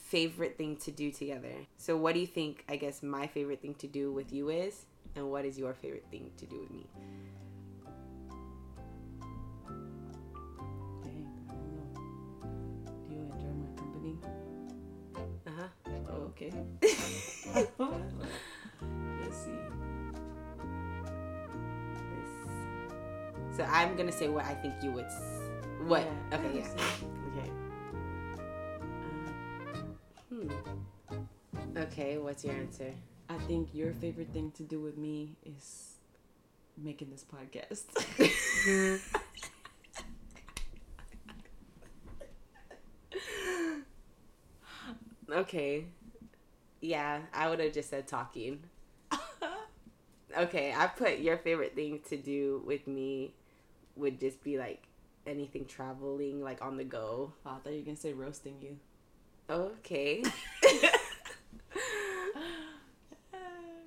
favorite 0.05 0.57
thing 0.57 0.75
to 0.77 0.91
do 0.91 1.11
together? 1.11 1.53
So 1.77 1.97
what 1.97 2.13
do 2.13 2.19
you 2.19 2.27
think 2.27 2.63
I 2.69 2.75
guess 2.75 3.01
my 3.01 3.27
favorite 3.27 3.61
thing 3.61 3.75
to 3.75 3.87
do 3.87 4.11
with 4.11 4.31
you 4.31 4.49
is? 4.49 4.85
And 5.15 5.29
what 5.29 5.45
is 5.45 5.57
your 5.57 5.73
favorite 5.73 6.05
thing 6.09 6.31
to 6.37 6.45
do 6.45 6.59
with 6.59 6.71
me? 6.71 6.85
Okay. 16.41 16.53
Let's 19.21 19.37
see. 19.37 19.51
So 23.55 23.63
I'm 23.63 23.95
gonna 23.95 24.11
say 24.11 24.29
what 24.29 24.45
I 24.45 24.53
think 24.55 24.75
you 24.81 24.91
would. 24.91 25.05
S- 25.05 25.41
what? 25.85 26.05
Yeah, 26.31 26.37
okay. 26.37 26.59
Yeah. 26.59 26.67
Okay. 27.37 27.49
Uh, 29.69 29.85
hmm. 30.29 31.77
Okay. 31.77 32.17
What's 32.17 32.43
your 32.45 32.55
answer? 32.55 32.93
I 33.29 33.37
think 33.39 33.73
your 33.73 33.93
favorite 33.93 34.33
thing 34.33 34.51
to 34.57 34.63
do 34.63 34.79
with 34.79 34.97
me 34.97 35.35
is 35.45 35.95
making 36.77 37.09
this 37.09 37.23
podcast. 37.23 37.85
Okay. 45.31 45.85
Yeah, 46.81 47.19
I 47.33 47.49
would 47.49 47.59
have 47.59 47.73
just 47.73 47.89
said 47.89 48.07
talking. 48.07 48.63
Okay, 50.37 50.73
I 50.75 50.87
put 50.87 51.19
your 51.19 51.37
favorite 51.37 51.75
thing 51.75 51.99
to 52.07 52.15
do 52.17 52.63
with 52.65 52.87
me 52.87 53.33
would 53.97 54.17
just 54.19 54.41
be 54.43 54.57
like 54.57 54.87
anything 55.27 55.65
traveling, 55.65 56.41
like 56.41 56.61
on 56.61 56.77
the 56.77 56.85
go. 56.85 57.33
Oh, 57.45 57.49
I 57.49 57.57
thought 57.59 57.73
you 57.73 57.79
were 57.79 57.85
gonna 57.85 57.97
say 57.97 58.13
roasting 58.13 58.55
you. 58.61 58.77
Okay. 59.49 60.23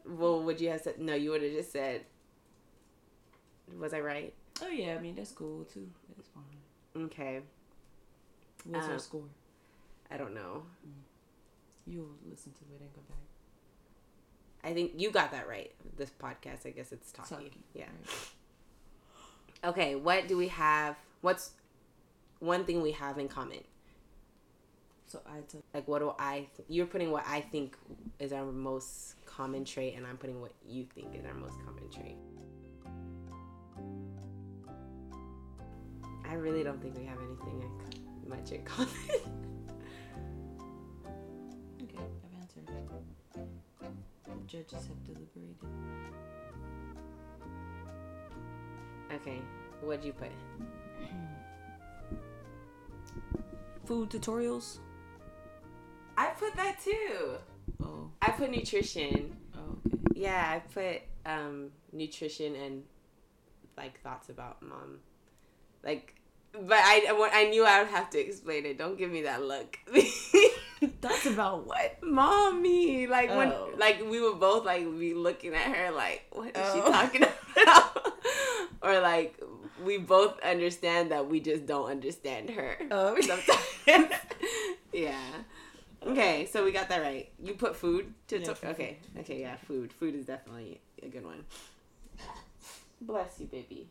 well, 0.06 0.42
would 0.42 0.60
you 0.60 0.68
have 0.70 0.82
said 0.82 0.98
no? 0.98 1.14
You 1.14 1.30
would 1.30 1.42
have 1.42 1.52
just 1.52 1.72
said. 1.72 2.02
Was 3.78 3.94
I 3.94 4.00
right? 4.00 4.34
Oh 4.62 4.68
yeah, 4.68 4.96
I 4.96 5.00
mean 5.00 5.14
that's 5.14 5.32
cool 5.32 5.64
too. 5.64 5.88
That's 6.14 6.28
fine. 6.28 7.04
Okay. 7.04 7.40
What's 8.64 8.86
Uh, 8.86 8.92
our 8.92 8.98
score? 8.98 9.24
I 10.10 10.16
don't 10.18 10.34
know. 10.34 10.64
You'll 11.86 12.16
listen 12.28 12.52
to 12.52 12.64
it 12.74 12.80
and 12.80 12.92
go 12.94 13.02
back. 13.08 13.18
I 14.62 14.72
think 14.72 14.92
you 14.96 15.10
got 15.10 15.30
that 15.32 15.46
right. 15.46 15.72
This 15.96 16.10
podcast, 16.10 16.66
I 16.66 16.70
guess 16.70 16.92
it's 16.92 17.12
talking. 17.12 17.50
Yeah. 17.74 17.84
right. 17.84 19.70
Okay, 19.72 19.94
what 19.94 20.26
do 20.28 20.36
we 20.36 20.48
have? 20.48 20.96
What's 21.20 21.50
one 22.38 22.64
thing 22.64 22.82
we 22.82 22.92
have 22.92 23.18
in 23.18 23.28
common? 23.28 23.60
So 25.06 25.20
I 25.26 25.40
took 25.48 25.62
Like, 25.72 25.86
what 25.86 26.00
do 26.00 26.12
I? 26.18 26.46
Th- 26.56 26.66
you're 26.68 26.86
putting 26.86 27.10
what 27.10 27.24
I 27.26 27.40
think 27.40 27.76
is 28.18 28.32
our 28.32 28.50
most 28.50 29.14
common 29.26 29.64
trait, 29.64 29.94
and 29.96 30.06
I'm 30.06 30.16
putting 30.16 30.40
what 30.40 30.52
you 30.66 30.86
think 30.94 31.14
is 31.14 31.24
our 31.24 31.34
most 31.34 31.54
common 31.64 31.88
trait. 31.90 32.16
I 36.28 36.34
really 36.34 36.64
don't 36.64 36.80
think 36.82 36.96
we 36.96 37.04
have 37.04 37.18
anything 37.18 37.70
much 38.26 38.50
in 38.50 38.64
common. 38.64 38.88
okay. 41.94 42.04
I've 42.24 42.40
answered. 42.40 42.68
The 44.26 44.46
Judges 44.46 44.86
have 44.86 45.04
deliberated. 45.04 45.56
okay, 49.14 49.40
what'd 49.80 50.04
you 50.04 50.12
put? 50.12 50.30
Food 53.84 54.10
tutorials. 54.10 54.78
I 56.16 56.28
put 56.28 56.54
that 56.56 56.78
too. 56.82 57.36
Oh. 57.82 58.10
I 58.22 58.30
put 58.30 58.50
nutrition. 58.50 59.36
Oh. 59.54 59.78
Okay. 59.86 59.98
Yeah, 60.14 60.44
I 60.48 60.60
put 60.60 61.02
um, 61.26 61.70
nutrition 61.92 62.54
and 62.54 62.82
like 63.76 64.00
thoughts 64.00 64.28
about 64.28 64.62
mom. 64.62 65.00
Like, 65.82 66.14
but 66.52 66.78
I 66.78 67.06
I 67.08 67.30
I 67.32 67.48
knew 67.50 67.64
I 67.64 67.82
would 67.82 67.90
have 67.90 68.10
to 68.10 68.18
explain 68.18 68.64
it. 68.64 68.78
Don't 68.78 68.96
give 68.96 69.10
me 69.10 69.22
that 69.22 69.42
look. 69.42 69.78
That's 71.04 71.26
about 71.26 71.66
what? 71.66 72.02
Mommy, 72.02 73.06
like 73.06 73.28
when 73.37 73.49
Oh. 73.52 73.70
like 73.78 74.00
we 74.08 74.20
would 74.20 74.40
both 74.40 74.64
like 74.64 74.84
be 74.99 75.14
looking 75.14 75.54
at 75.54 75.75
her 75.75 75.90
like, 75.92 76.25
what 76.32 76.49
is 76.56 76.73
she 76.73 76.80
Oh. 76.80 76.90
talking 76.90 77.23
about? 77.62 78.12
or 78.82 79.00
like 79.00 79.40
we 79.84 79.99
both 79.99 80.38
understand 80.40 81.11
that 81.11 81.28
we 81.28 81.40
just 81.40 81.66
don't 81.66 81.90
understand 81.90 82.50
her. 82.50 82.78
Oh. 82.90 83.16
Sometimes. 83.20 84.12
yeah. 84.92 85.18
Okay, 86.06 86.46
so 86.52 86.64
we 86.64 86.70
got 86.73 86.88
that 86.90 87.00
right. 87.00 87.30
You 87.42 87.54
put 87.54 87.76
food 87.76 88.12
to 88.28 88.38
Yeah, 88.38 88.52
for 88.54 88.66
okay. 88.68 88.99
Okay, 89.20 89.40
yeah, 89.40 89.56
food. 89.56 89.90
Food 89.92 90.14
is 90.14 90.26
definitely 90.26 90.80
a 91.02 91.08
good 91.08 91.25
one. 91.25 91.44
Bless 93.00 93.40
you, 93.40 93.46
baby. 93.46 93.88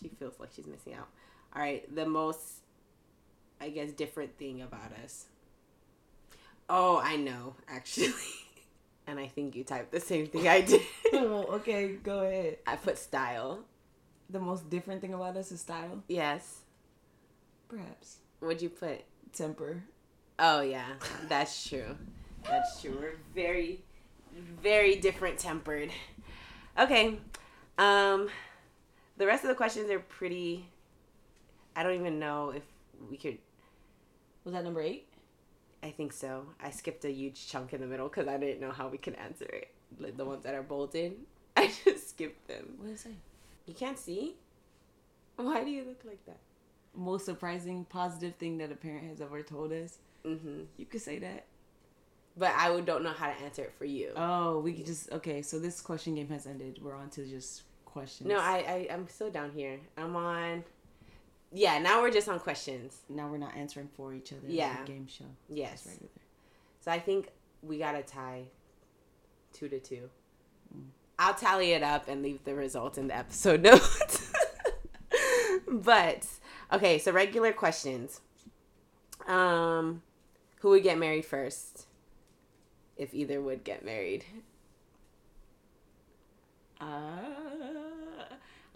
She 0.00 0.08
feels 0.08 0.34
like 0.38 0.50
she's 0.54 0.66
missing 0.66 0.94
out. 0.94 1.08
All 1.54 1.62
right, 1.62 1.82
the 1.94 2.06
most 2.06 2.60
I 3.60 3.70
guess 3.70 3.90
different 3.92 4.36
thing 4.38 4.62
about 4.62 4.92
us. 5.04 5.26
Oh, 6.68 7.00
I 7.02 7.16
know, 7.16 7.54
actually. 7.68 8.12
and 9.06 9.18
I 9.20 9.28
think 9.28 9.54
you 9.54 9.64
typed 9.64 9.92
the 9.92 10.00
same 10.00 10.26
thing 10.26 10.48
I 10.48 10.60
did. 10.62 10.82
oh, 11.12 11.44
okay, 11.56 11.92
go 12.02 12.20
ahead. 12.20 12.58
I 12.66 12.76
put 12.76 12.98
style. 12.98 13.60
The 14.30 14.40
most 14.40 14.68
different 14.68 15.00
thing 15.00 15.14
about 15.14 15.36
us 15.36 15.52
is 15.52 15.60
style, 15.60 16.02
Yes. 16.08 16.60
perhaps. 17.68 18.16
What'd 18.40 18.60
you 18.62 18.68
put? 18.70 19.02
Temper. 19.32 19.82
Oh 20.38 20.60
yeah, 20.60 20.86
that's 21.28 21.68
true. 21.68 21.96
That's 22.44 22.80
true. 22.82 22.96
We're 23.00 23.16
very, 23.34 23.80
very 24.62 24.96
different 24.96 25.38
tempered. 25.38 25.90
Okay. 26.78 27.18
Um, 27.78 28.28
the 29.16 29.26
rest 29.26 29.44
of 29.44 29.48
the 29.48 29.54
questions 29.54 29.90
are 29.90 29.98
pretty. 30.00 30.66
I 31.74 31.82
don't 31.82 31.94
even 31.94 32.18
know 32.18 32.50
if 32.50 32.62
we 33.10 33.16
could. 33.16 33.38
Was 34.44 34.54
that 34.54 34.64
number 34.64 34.80
eight? 34.80 35.05
I 35.86 35.92
think 35.92 36.12
so. 36.12 36.46
I 36.60 36.70
skipped 36.70 37.04
a 37.04 37.12
huge 37.12 37.46
chunk 37.46 37.72
in 37.72 37.80
the 37.80 37.86
middle 37.86 38.08
because 38.08 38.26
I 38.26 38.38
didn't 38.38 38.60
know 38.60 38.72
how 38.72 38.88
we 38.88 38.98
could 38.98 39.14
answer 39.14 39.44
it. 39.44 39.70
Like 40.00 40.16
the 40.16 40.24
ones 40.24 40.42
that 40.42 40.52
are 40.52 40.62
bolded, 40.64 41.14
I 41.56 41.70
just 41.84 42.10
skipped 42.10 42.48
them. 42.48 42.74
What 42.78 42.86
did 42.86 42.94
it 42.94 42.98
say? 42.98 43.10
You 43.66 43.74
can't 43.74 43.98
see. 43.98 44.34
Why 45.36 45.62
do 45.62 45.70
you 45.70 45.84
look 45.84 46.00
like 46.04 46.24
that? 46.26 46.38
Most 46.92 47.24
surprising 47.24 47.86
positive 47.88 48.34
thing 48.34 48.58
that 48.58 48.72
a 48.72 48.74
parent 48.74 49.04
has 49.08 49.20
ever 49.20 49.42
told 49.42 49.72
us. 49.72 49.98
Mm-hmm. 50.24 50.62
You 50.76 50.86
could 50.86 51.02
say 51.02 51.20
that. 51.20 51.44
But 52.36 52.52
I 52.56 52.70
would 52.70 52.84
don't 52.84 53.04
know 53.04 53.12
how 53.12 53.28
to 53.28 53.40
answer 53.44 53.62
it 53.62 53.72
for 53.78 53.84
you. 53.84 54.10
Oh, 54.16 54.58
we 54.58 54.72
could 54.72 54.86
just 54.86 55.12
okay. 55.12 55.40
So 55.40 55.60
this 55.60 55.80
question 55.80 56.16
game 56.16 56.28
has 56.30 56.46
ended. 56.46 56.80
We're 56.82 56.96
on 56.96 57.10
to 57.10 57.24
just 57.24 57.62
questions. 57.84 58.28
No, 58.28 58.38
I, 58.38 58.88
I 58.90 58.92
I'm 58.92 59.08
still 59.08 59.30
down 59.30 59.52
here. 59.54 59.78
I'm 59.96 60.16
on. 60.16 60.64
Yeah, 61.52 61.78
now 61.78 62.02
we're 62.02 62.10
just 62.10 62.28
on 62.28 62.38
questions. 62.40 62.98
now 63.08 63.28
we're 63.28 63.38
not 63.38 63.56
answering 63.56 63.88
for 63.96 64.12
each 64.12 64.32
other. 64.32 64.42
Yeah. 64.46 64.84
game 64.84 65.06
show. 65.06 65.24
Yes. 65.48 65.88
So 66.80 66.90
I 66.90 66.98
think 66.98 67.30
we 67.62 67.78
got 67.78 67.94
a 67.94 68.02
tie, 68.02 68.44
two 69.52 69.68
to 69.68 69.78
two. 69.80 70.10
I'll 71.18 71.34
tally 71.34 71.72
it 71.72 71.82
up 71.82 72.08
and 72.08 72.22
leave 72.22 72.44
the 72.44 72.54
result 72.54 72.98
in 72.98 73.08
the 73.08 73.16
episode 73.16 73.62
notes. 73.62 74.32
but 75.66 76.26
okay, 76.72 76.98
so 76.98 77.10
regular 77.12 77.52
questions. 77.52 78.20
Um, 79.26 80.02
who 80.60 80.70
would 80.70 80.82
get 80.82 80.98
married 80.98 81.24
first? 81.24 81.86
If 82.96 83.14
either 83.14 83.40
would 83.40 83.64
get 83.64 83.84
married. 83.84 84.24
Uh, 86.80 87.45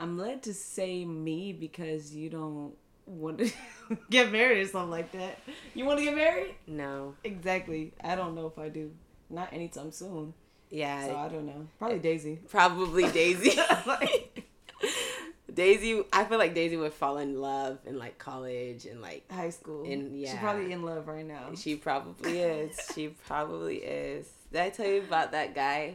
I'm 0.01 0.17
led 0.17 0.43
to 0.45 0.55
say 0.55 1.05
me 1.05 1.53
because 1.53 2.15
you 2.15 2.31
don't 2.31 2.73
want 3.05 3.39
to 3.39 3.51
get 4.11 4.33
married 4.33 4.63
or 4.63 4.67
something 4.67 4.91
like 4.91 5.13
that. 5.13 5.39
You 5.75 5.85
want 5.85 5.99
to 5.99 6.05
get 6.07 6.17
married? 6.17 6.55
No. 6.67 7.15
Exactly. 7.23 7.93
I 8.03 8.15
don't 8.15 8.35
know 8.35 8.47
if 8.47 8.59
I 8.59 8.71
do. 8.71 8.93
Not 9.29 9.53
anytime 9.53 9.93
soon. 9.93 10.33
Yeah. 10.71 11.07
So 11.07 11.17
I 11.17 11.29
don't 11.29 11.45
know. 11.45 11.67
Probably 11.79 11.99
Daisy. 11.99 12.39
Probably 12.49 13.11
Daisy. 13.11 13.61
Daisy, 15.55 16.03
I 16.13 16.25
feel 16.25 16.39
like 16.39 16.55
Daisy 16.55 16.79
would 16.79 16.95
fall 16.95 17.19
in 17.19 17.39
love 17.39 17.79
in 17.85 17.99
like 17.99 18.17
college 18.17 18.87
and 18.87 19.03
like 19.03 19.31
high 19.31 19.51
school. 19.51 19.85
And 19.85 20.19
yeah, 20.19 20.31
she's 20.31 20.39
probably 20.39 20.73
in 20.73 20.83
love 20.83 21.09
right 21.09 21.27
now. 21.27 21.51
She 21.55 21.77
probably 21.77 22.39
is. 22.39 22.79
she 22.95 23.09
probably 23.09 23.77
is. 23.79 24.27
Did 24.51 24.63
I 24.63 24.71
tell 24.71 24.87
you 24.87 25.01
about 25.01 25.33
that 25.33 25.55
guy? 25.55 25.95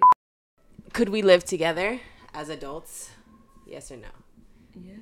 Could 0.94 1.10
we 1.10 1.24
live 1.24 1.44
together 1.44 2.02
as 2.36 2.50
adults? 2.50 3.10
Yes 3.66 3.92
or 3.92 3.98
no? 3.98 4.08
Yeah. 4.74 4.98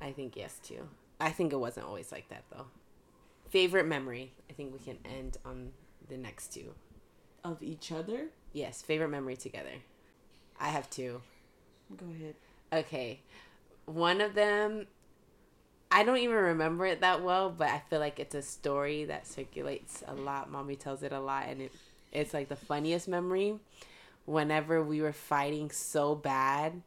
I 0.00 0.12
think 0.12 0.36
yes 0.36 0.58
too. 0.62 0.88
I 1.20 1.30
think 1.30 1.52
it 1.52 1.56
wasn't 1.56 1.86
always 1.86 2.10
like 2.10 2.28
that 2.30 2.44
though. 2.50 2.66
Favorite 3.48 3.86
memory? 3.86 4.32
I 4.48 4.52
think 4.52 4.72
we 4.72 4.78
can 4.78 4.98
end 5.04 5.36
on 5.44 5.72
the 6.08 6.16
next 6.16 6.52
two. 6.52 6.74
Of 7.44 7.62
each 7.62 7.92
other? 7.92 8.28
Yes, 8.52 8.82
favorite 8.82 9.08
memory 9.08 9.36
together. 9.36 9.82
I 10.58 10.68
have 10.68 10.88
two. 10.90 11.22
Go 11.96 12.06
ahead. 12.14 12.34
Okay. 12.72 13.20
One 13.86 14.20
of 14.20 14.34
them 14.34 14.86
I 15.92 16.04
don't 16.04 16.18
even 16.18 16.36
remember 16.36 16.86
it 16.86 17.00
that 17.00 17.22
well, 17.22 17.50
but 17.50 17.68
I 17.68 17.82
feel 17.90 17.98
like 17.98 18.20
it's 18.20 18.36
a 18.36 18.42
story 18.42 19.06
that 19.06 19.26
circulates 19.26 20.04
a 20.06 20.14
lot. 20.14 20.50
Mommy 20.50 20.76
tells 20.76 21.02
it 21.02 21.12
a 21.12 21.18
lot 21.20 21.46
and 21.48 21.62
it 21.62 21.72
it's 22.12 22.34
like 22.34 22.48
the 22.48 22.56
funniest 22.56 23.08
memory 23.08 23.58
whenever 24.24 24.82
we 24.82 25.00
were 25.00 25.12
fighting 25.12 25.70
so 25.70 26.14
bad 26.14 26.82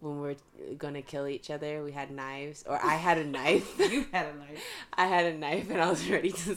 when 0.00 0.20
we 0.20 0.28
were 0.28 0.74
gonna 0.78 1.02
kill 1.02 1.26
each 1.26 1.50
other, 1.50 1.82
we 1.84 1.92
had 1.92 2.10
knives, 2.10 2.64
or 2.66 2.82
I 2.82 2.94
had 2.94 3.18
a 3.18 3.24
knife. 3.24 3.78
you 3.78 4.06
had 4.12 4.26
a 4.26 4.38
knife. 4.38 4.64
I 4.94 5.06
had 5.06 5.26
a 5.26 5.36
knife, 5.36 5.70
and 5.70 5.80
I 5.80 5.88
was 5.88 6.08
ready 6.08 6.32
to 6.32 6.56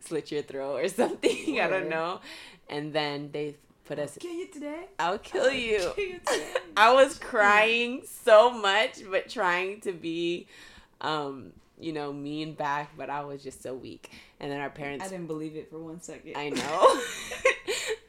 slit 0.00 0.30
your 0.30 0.42
throat 0.42 0.84
or 0.84 0.88
something. 0.88 1.60
I 1.60 1.68
don't 1.68 1.88
know. 1.88 2.20
And 2.68 2.92
then 2.92 3.30
they 3.32 3.56
put 3.84 3.98
us. 3.98 4.16
I'll 4.16 4.20
kill 4.20 4.38
you 4.38 4.46
today. 4.48 4.84
I'll 4.98 5.18
kill 5.18 5.44
I'll 5.44 5.52
you. 5.52 5.92
Kill 5.96 6.04
you 6.04 6.20
I 6.76 6.92
was 6.92 7.18
crying 7.18 8.02
so 8.06 8.50
much, 8.50 9.00
but 9.10 9.28
trying 9.28 9.80
to 9.82 9.92
be, 9.92 10.46
um, 11.00 11.52
you 11.78 11.92
know, 11.92 12.12
mean 12.12 12.54
back, 12.54 12.92
but 12.96 13.10
I 13.10 13.22
was 13.24 13.42
just 13.42 13.62
so 13.62 13.74
weak. 13.74 14.10
And 14.38 14.50
then 14.50 14.60
our 14.60 14.70
parents. 14.70 15.04
I 15.04 15.08
didn't 15.08 15.26
believe 15.26 15.56
it 15.56 15.70
for 15.70 15.78
one 15.78 16.00
second. 16.00 16.36
I 16.36 16.50
know. 16.50 17.00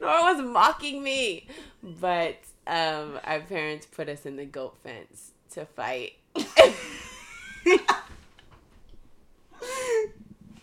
Nora 0.00 0.34
was 0.34 0.42
mocking 0.42 1.02
me, 1.02 1.46
but 1.82 2.36
um, 2.66 3.18
our 3.24 3.40
parents 3.40 3.86
put 3.86 4.08
us 4.08 4.26
in 4.26 4.36
the 4.36 4.44
goat 4.44 4.76
fence 4.82 5.32
to 5.50 5.66
fight. 5.66 6.14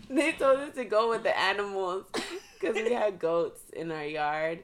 they 0.09 0.31
told 0.33 0.59
us 0.59 0.75
to 0.75 0.85
go 0.85 1.09
with 1.09 1.23
the 1.23 1.37
animals 1.37 2.05
because 2.59 2.75
we 2.75 2.93
had 2.93 3.19
goats 3.19 3.61
in 3.73 3.91
our 3.91 4.05
yard 4.05 4.59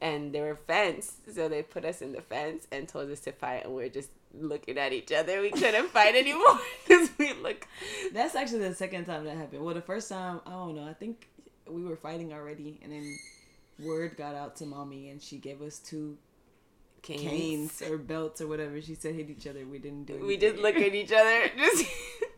and 0.00 0.32
they 0.32 0.40
were 0.40 0.56
fenced. 0.66 1.34
So 1.34 1.48
they 1.48 1.62
put 1.62 1.84
us 1.84 2.02
in 2.02 2.12
the 2.12 2.20
fence 2.20 2.66
and 2.70 2.86
told 2.88 3.10
us 3.10 3.20
to 3.20 3.32
fight, 3.32 3.64
and 3.64 3.74
we 3.74 3.84
are 3.84 3.88
just 3.88 4.10
looking 4.38 4.78
at 4.78 4.92
each 4.92 5.12
other. 5.12 5.40
We 5.40 5.50
couldn't 5.50 5.88
fight 5.88 6.14
anymore 6.14 6.60
because 6.86 7.08
we 7.18 7.32
look. 7.32 7.66
That's 8.12 8.34
actually 8.34 8.68
the 8.68 8.74
second 8.74 9.06
time 9.06 9.24
that 9.24 9.36
happened. 9.36 9.64
Well, 9.64 9.74
the 9.74 9.80
first 9.80 10.08
time, 10.10 10.40
I 10.46 10.50
don't 10.50 10.76
know. 10.76 10.86
I 10.86 10.92
think 10.92 11.28
we 11.66 11.84
were 11.84 11.96
fighting 11.96 12.32
already, 12.32 12.78
and 12.82 12.92
then 12.92 13.18
word 13.78 14.16
got 14.16 14.34
out 14.34 14.56
to 14.56 14.66
mommy, 14.66 15.08
and 15.08 15.22
she 15.22 15.38
gave 15.38 15.62
us 15.62 15.78
two 15.78 16.18
canes. 17.04 17.22
canes, 17.22 17.82
or 17.82 17.98
belts 17.98 18.40
or 18.40 18.48
whatever. 18.48 18.80
She 18.80 18.94
said 18.94 19.14
hit 19.14 19.30
each 19.30 19.46
other. 19.46 19.64
We 19.66 19.78
didn't 19.78 20.04
do. 20.04 20.14
Anything. 20.14 20.28
We 20.28 20.36
just 20.36 20.56
look 20.56 20.76
at 20.76 20.94
each 20.94 21.12
other. 21.12 21.50
Just 21.56 21.84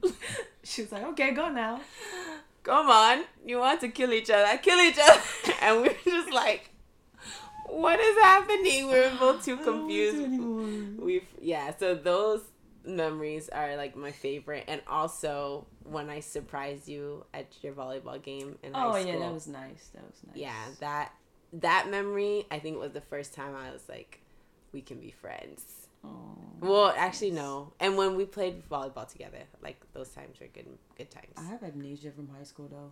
she 0.65 0.83
was 0.83 0.93
like, 0.93 1.05
"Okay, 1.05 1.31
go 1.33 1.49
now. 1.49 1.81
Come 2.63 2.91
on, 2.91 3.25
you 3.47 3.59
want 3.59 3.81
to 3.83 3.89
kill 3.89 4.13
each 4.13 4.31
other? 4.31 4.59
Kill 4.59 4.81
each 4.81 4.99
other." 4.99 5.21
And 5.63 5.83
we 5.83 5.89
are 5.89 5.97
just 6.05 6.33
like, 6.33 6.71
"What 7.67 7.99
is 7.99 8.17
happening?" 8.19 8.89
We 8.89 8.99
are 8.99 9.17
both 9.19 9.45
too 9.45 9.57
confused. 9.57 11.01
We've 11.01 11.27
yeah. 11.41 11.73
So 11.79 11.95
those 11.95 12.43
memories 12.85 13.49
are 13.49 13.77
like 13.77 13.97
my 13.97 14.13
favorite, 14.13 14.65
and 14.69 14.83
also 14.87 15.67
when 15.85 16.11
I 16.11 16.21
surprised 16.21 16.89
you 16.89 17.25
at 17.33 17.47
your 17.63 17.73
volleyball 17.73 18.21
game 18.21 18.59
in 18.63 18.73
oh, 18.75 18.93
high 18.93 19.01
school. 19.01 19.11
Oh 19.11 19.15
yeah, 19.15 19.19
that 19.21 19.35
was 19.35 19.47
nice. 19.47 19.91
That 19.95 20.03
was 20.03 20.21
nice. 20.27 20.37
Yeah, 20.37 20.65
that 20.81 21.13
that 21.53 21.89
memory 21.89 22.47
I 22.51 22.59
think 22.59 22.79
was 22.79 22.93
the 22.93 23.01
first 23.01 23.35
time 23.35 23.55
I 23.55 23.71
was 23.71 23.89
like 23.89 24.21
we 24.77 24.83
can 24.83 25.01
be 25.01 25.11
friends. 25.11 25.89
Oh, 26.05 26.37
well, 26.61 26.95
actually, 26.97 27.31
nice. 27.31 27.41
no. 27.41 27.73
And 27.81 27.97
when 27.97 28.15
we 28.15 28.27
played 28.27 28.63
volleyball 28.69 29.09
together, 29.09 29.43
like 29.63 29.81
those 29.95 30.11
times 30.11 30.39
were 30.39 30.49
good, 30.53 30.67
good 30.99 31.11
times. 31.11 31.33
I 31.39 31.45
have 31.45 31.63
amnesia 31.63 32.11
from 32.11 32.29
high 32.29 32.45
school, 32.45 32.69
though. 32.71 32.91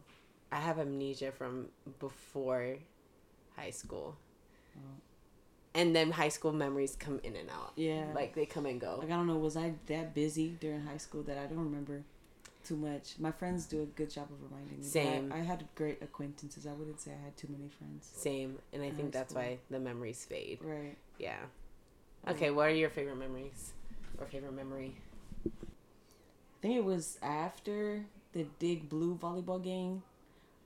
I 0.50 0.60
have 0.60 0.78
amnesia 0.78 1.30
from 1.30 1.68
before 2.00 2.78
high 3.54 3.70
school. 3.70 4.16
Oh. 4.78 4.80
And 5.74 5.94
then 5.94 6.10
high 6.10 6.30
school 6.30 6.52
memories 6.52 6.96
come 6.98 7.20
in 7.22 7.36
and 7.36 7.50
out. 7.50 7.72
Yeah. 7.76 8.06
Like 8.14 8.34
they 8.34 8.46
come 8.46 8.64
and 8.64 8.80
go. 8.80 8.96
Like 9.00 9.10
I 9.10 9.16
don't 9.16 9.26
know, 9.26 9.36
was 9.36 9.56
I 9.56 9.74
that 9.86 10.14
busy 10.14 10.56
during 10.60 10.82
high 10.86 10.96
school 10.96 11.22
that 11.24 11.36
I 11.36 11.46
don't 11.46 11.64
remember 11.64 12.02
too 12.64 12.76
much? 12.76 13.16
My 13.18 13.32
friends 13.32 13.66
do 13.66 13.82
a 13.82 13.86
good 13.86 14.08
job 14.08 14.28
of 14.30 14.42
reminding 14.42 14.78
me. 14.78 14.84
Same. 14.84 15.32
I, 15.32 15.38
I, 15.38 15.42
had 15.42 15.64
great 15.74 16.00
acquaintances. 16.00 16.66
I 16.66 16.72
wouldn't 16.72 17.00
say 17.00 17.10
I 17.10 17.24
had 17.24 17.36
too 17.36 17.48
many 17.50 17.68
friends. 17.68 18.08
Same. 18.14 18.58
And 18.72 18.82
I 18.82 18.90
think 18.90 19.12
that's 19.12 19.32
school. 19.32 19.42
why 19.42 19.58
the 19.68 19.80
memories 19.80 20.24
fade. 20.24 20.60
Right. 20.62 20.96
Yeah. 21.18 21.40
Okay, 22.26 22.50
what 22.50 22.68
are 22.68 22.74
your 22.74 22.88
favorite 22.88 23.18
memories 23.18 23.72
or 24.18 24.26
favorite 24.26 24.54
memory? 24.54 24.96
I 25.46 25.50
think 26.62 26.76
it 26.76 26.84
was 26.84 27.18
after 27.22 28.06
the 28.32 28.46
Dig 28.58 28.88
Blue 28.88 29.16
volleyball 29.16 29.62
game. 29.62 30.02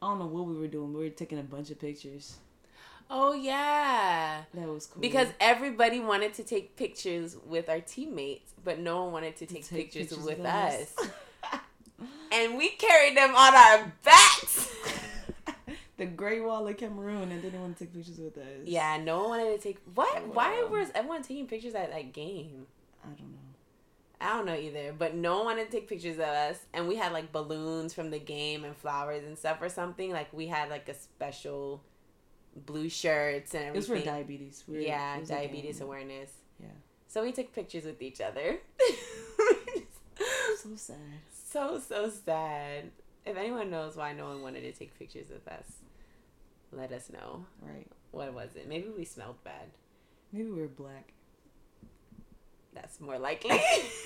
I 0.01 0.07
don't 0.07 0.21
know 0.21 0.27
what 0.27 0.47
we 0.47 0.57
were 0.57 0.69
doing. 0.69 0.93
We 0.93 1.01
were 1.01 1.11
taking 1.11 1.39
a 1.41 1.43
bunch 1.43 1.71
of 1.71 1.81
pictures. 1.81 2.39
Oh 3.11 3.33
yeah, 3.33 4.43
that 4.55 4.69
was 4.69 4.87
cool. 4.87 5.01
Because 5.01 5.29
everybody 5.41 5.99
wanted 5.99 6.35
to 6.35 6.45
take 6.45 6.77
pictures 6.77 7.37
with 7.47 7.69
our 7.69 7.81
teammates, 7.81 8.53
but 8.63 8.79
no 8.79 9.05
one 9.05 9.13
wanted 9.15 9.37
to 9.37 9.47
take, 9.47 9.67
take 9.67 9.91
pictures, 9.91 10.09
pictures, 10.09 10.25
with, 10.25 10.41
us. 10.41 10.95
us. 10.99 11.61
and 12.33 12.57
we 12.57 12.69
carried 12.71 13.17
them 13.17 13.35
on 13.35 13.55
our 13.55 13.93
backs 14.05 14.73
the 15.99 16.07
Great 16.07 16.43
Wall 16.43 16.67
of 16.67 16.77
Cameroon 16.77 17.31
and 17.31 17.43
didn't 17.43 17.61
want 17.61 17.77
to 17.77 17.85
take 17.85 17.93
pictures 17.93 18.19
with 18.19 18.39
us. 18.39 18.65
Yeah, 18.65 18.99
no 19.03 19.19
one 19.19 19.29
wanted 19.31 19.57
to 19.57 19.59
take. 19.59 19.79
What? 19.95 20.35
Why 20.35 20.65
was 20.65 20.89
everyone 20.95 21.23
taking 21.23 21.47
pictures 21.47 21.75
at 21.75 21.91
that 21.93 22.13
game? 22.13 22.67
I 23.05 23.09
don't 23.09 23.33
know. 23.33 23.39
I 24.21 24.37
don't 24.37 24.47
know 24.47 24.55
either, 24.55 24.95
but 24.97 25.15
no 25.15 25.39
one 25.39 25.47
wanted 25.47 25.67
to 25.67 25.71
take 25.71 25.89
pictures 25.89 26.17
of 26.17 26.25
us, 26.25 26.59
and 26.73 26.89
we 26.89 26.97
had 26.97 27.13
like 27.13 27.31
balloons 27.31 27.95
from 27.95 28.11
the 28.11 28.19
game 28.19 28.65
and 28.65 28.77
flowers 28.77 29.25
and 29.25 29.37
stuff 29.37 29.59
or 29.61 29.69
something. 29.69 30.11
Like 30.13 30.33
we 30.33 30.47
had 30.47 30.71
like 30.71 30.89
a 30.89 30.95
special 30.95 31.83
blue 32.67 32.89
shirts 32.89 33.55
and 33.55 33.65
everything. 33.65 33.97
It 33.97 33.99
was 33.99 34.05
for 34.05 34.11
diabetes. 34.11 34.65
We 34.67 34.87
yeah, 34.87 35.21
diabetes 35.21 35.81
awareness. 35.81 36.31
Yeah. 36.61 36.69
So 37.09 37.23
we 37.23 37.33
took 37.33 37.53
pictures 37.53 37.85
with 37.85 38.03
each 38.03 38.21
other. 38.21 38.59
so 40.63 40.77
sad. 40.77 40.97
So 41.33 41.81
so 41.81 42.11
sad. 42.11 42.91
If 43.25 43.37
anyone 43.37 43.71
knows 43.71 43.97
why 43.97 44.13
no 44.13 44.29
one 44.29 44.43
wanted 44.43 44.63
to 44.63 44.73
take 44.73 44.99
pictures 44.99 45.29
with 45.29 45.47
us, 45.49 45.78
let 46.73 46.93
us 46.93 47.11
know. 47.11 47.45
Right. 47.61 47.87
What 48.11 48.33
was 48.35 48.57
it? 48.57 48.69
Maybe 48.69 48.89
we 48.89 49.05
smelled 49.05 49.43
bad. 49.45 49.69
Maybe 50.33 50.51
we 50.51 50.63
are 50.63 50.69
black. 50.69 51.13
That's 52.75 53.01
more 53.01 53.19
likely. 53.19 53.61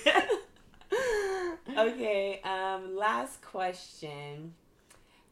okay, 1.77 2.41
um, 2.43 2.95
last 2.95 3.41
question. 3.41 4.53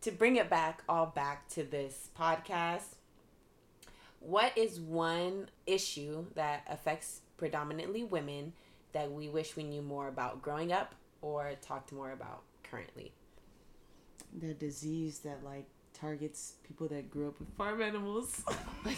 To 0.01 0.11
bring 0.11 0.35
it 0.35 0.49
back 0.49 0.83
all 0.89 1.05
back 1.05 1.47
to 1.49 1.63
this 1.63 2.09
podcast, 2.17 2.95
what 4.19 4.55
is 4.57 4.79
one 4.79 5.49
issue 5.65 6.25
that 6.35 6.65
affects 6.69 7.21
predominantly 7.37 8.03
women 8.03 8.53
that 8.93 9.11
we 9.11 9.29
wish 9.29 9.55
we 9.55 9.63
knew 9.63 9.81
more 9.81 10.07
about 10.07 10.41
growing 10.41 10.71
up 10.71 10.95
or 11.21 11.53
talked 11.61 11.91
more 11.91 12.11
about 12.11 12.43
currently? 12.63 13.13
The 14.37 14.53
disease 14.53 15.19
that 15.19 15.43
like 15.43 15.67
targets 15.93 16.55
people 16.67 16.87
that 16.89 17.09
grew 17.09 17.27
up 17.27 17.39
with 17.39 17.49
farm 17.57 17.81
animals. 17.81 18.43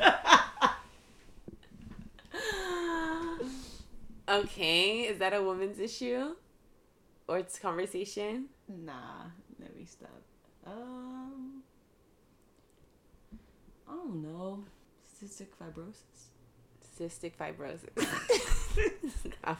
okay, 4.28 5.00
is 5.02 5.18
that 5.18 5.34
a 5.34 5.42
woman's 5.42 5.78
issue? 5.78 6.34
Or 7.26 7.38
it's 7.38 7.58
conversation? 7.58 8.46
Nah, 8.68 9.24
let 9.60 9.76
me 9.76 9.84
stop. 9.84 10.22
Um 10.66 11.62
I 13.88 13.92
don't 13.92 14.22
know. 14.22 14.64
Cystic 15.20 15.48
fibrosis. 15.60 16.28
Cystic 16.98 17.32
fibrosis. 17.36 17.90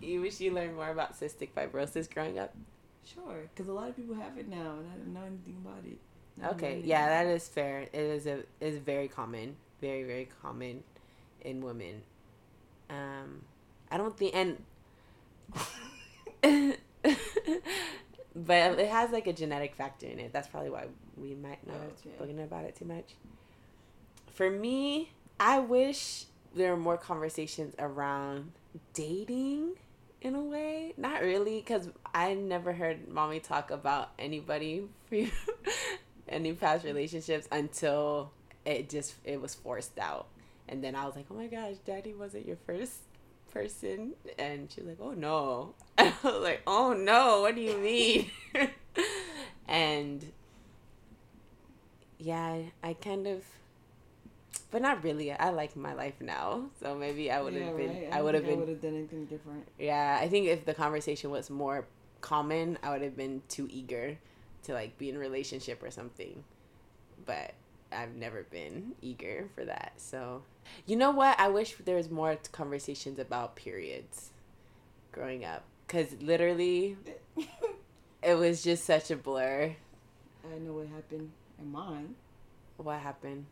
you 0.00 0.20
wish 0.20 0.40
you 0.40 0.52
learned 0.52 0.76
more 0.76 0.90
about 0.90 1.18
cystic 1.18 1.50
fibrosis 1.56 2.12
growing 2.12 2.38
up. 2.38 2.54
Sure, 3.04 3.48
because 3.54 3.68
a 3.68 3.72
lot 3.72 3.88
of 3.88 3.96
people 3.96 4.14
have 4.14 4.38
it 4.38 4.48
now, 4.48 4.76
and 4.78 4.86
I 4.92 4.96
don't 4.96 5.12
know 5.12 5.24
anything 5.26 5.56
about 5.64 5.84
it. 5.84 5.98
Okay, 6.54 6.82
yeah, 6.84 7.06
that 7.06 7.26
is 7.26 7.48
fair. 7.48 7.80
It 7.80 7.94
is 7.94 8.26
a 8.26 8.44
is 8.60 8.78
very 8.78 9.08
common, 9.08 9.56
very 9.80 10.04
very 10.04 10.28
common 10.42 10.82
in 11.42 11.60
women. 11.60 12.02
Um, 12.88 13.42
I 13.90 13.96
don't 13.96 14.16
think 14.16 14.34
and. 14.34 14.62
but 18.34 18.78
it 18.78 18.88
has 18.88 19.10
like 19.10 19.26
a 19.26 19.32
genetic 19.32 19.74
factor 19.74 20.06
in 20.06 20.18
it. 20.18 20.32
That's 20.32 20.48
probably 20.48 20.70
why 20.70 20.86
we 21.16 21.34
might 21.34 21.66
not 21.66 21.76
have 21.76 21.98
spoken 21.98 22.38
about 22.40 22.64
it 22.64 22.76
too 22.76 22.84
much. 22.84 23.14
For 24.32 24.50
me, 24.50 25.10
I 25.38 25.58
wish 25.58 26.26
there 26.54 26.70
were 26.70 26.80
more 26.80 26.96
conversations 26.96 27.74
around 27.78 28.52
dating 28.94 29.74
in 30.20 30.34
a 30.34 30.42
way. 30.42 30.94
Not 30.96 31.22
really, 31.22 31.58
because 31.60 31.88
I 32.14 32.34
never 32.34 32.72
heard 32.72 33.08
mommy 33.08 33.40
talk 33.40 33.70
about 33.70 34.10
anybody 34.18 34.84
any 36.28 36.52
past 36.52 36.84
relationships 36.84 37.48
until 37.50 38.32
it 38.64 38.88
just 38.88 39.14
it 39.24 39.40
was 39.40 39.54
forced 39.54 39.98
out. 39.98 40.28
And 40.68 40.84
then 40.84 40.94
I 40.94 41.04
was 41.04 41.16
like, 41.16 41.26
oh 41.30 41.34
my 41.34 41.46
gosh, 41.46 41.76
daddy 41.84 42.14
wasn't 42.14 42.46
your 42.46 42.58
first 42.66 43.00
person 43.50 44.12
and 44.38 44.70
she's 44.70 44.84
like 44.84 44.98
oh 45.00 45.12
no 45.12 45.74
i 45.98 46.12
was 46.22 46.42
like 46.42 46.62
oh 46.66 46.92
no 46.92 47.40
what 47.42 47.54
do 47.54 47.60
you 47.60 47.76
mean 47.78 48.30
and 49.68 50.32
yeah 52.18 52.58
I, 52.82 52.94
kind 52.94 53.26
of 53.26 53.44
but 54.70 54.82
not 54.82 55.02
really 55.02 55.32
i 55.32 55.50
like 55.50 55.76
my 55.76 55.92
life 55.94 56.14
now 56.20 56.64
so 56.82 56.94
maybe 56.94 57.30
i 57.30 57.40
would 57.40 57.54
have 57.54 57.62
yeah, 57.62 57.72
been 57.72 57.88
right? 57.88 58.08
i, 58.12 58.18
I 58.18 58.22
would 58.22 58.34
have 58.34 58.44
been 58.44 58.60
would 58.60 58.68
have 58.68 58.80
done 58.80 58.96
anything 58.96 59.26
different 59.26 59.66
yeah 59.78 60.18
i 60.20 60.28
think 60.28 60.46
if 60.46 60.64
the 60.64 60.74
conversation 60.74 61.30
was 61.30 61.50
more 61.50 61.86
common 62.20 62.78
i 62.82 62.90
would 62.90 63.02
have 63.02 63.16
been 63.16 63.42
too 63.48 63.66
eager 63.70 64.18
to 64.62 64.72
like 64.72 64.98
be 64.98 65.08
in 65.08 65.16
a 65.16 65.18
relationship 65.18 65.82
or 65.82 65.90
something 65.90 66.44
but 67.26 67.54
I've 67.92 68.14
never 68.14 68.44
been 68.44 68.92
eager 69.00 69.48
for 69.54 69.64
that. 69.64 69.92
So, 69.96 70.42
you 70.86 70.96
know 70.96 71.10
what? 71.10 71.38
I 71.38 71.48
wish 71.48 71.74
there 71.84 71.96
was 71.96 72.10
more 72.10 72.38
conversations 72.52 73.18
about 73.18 73.56
periods 73.56 74.30
growing 75.12 75.44
up 75.44 75.64
cuz 75.88 76.14
literally 76.20 76.96
it 78.22 78.34
was 78.34 78.62
just 78.62 78.84
such 78.84 79.10
a 79.10 79.16
blur. 79.16 79.74
I 80.44 80.58
know 80.58 80.74
what 80.74 80.86
happened 80.88 81.32
in 81.58 81.72
mine. 81.72 82.14
What 82.76 83.00
happened? 83.00 83.46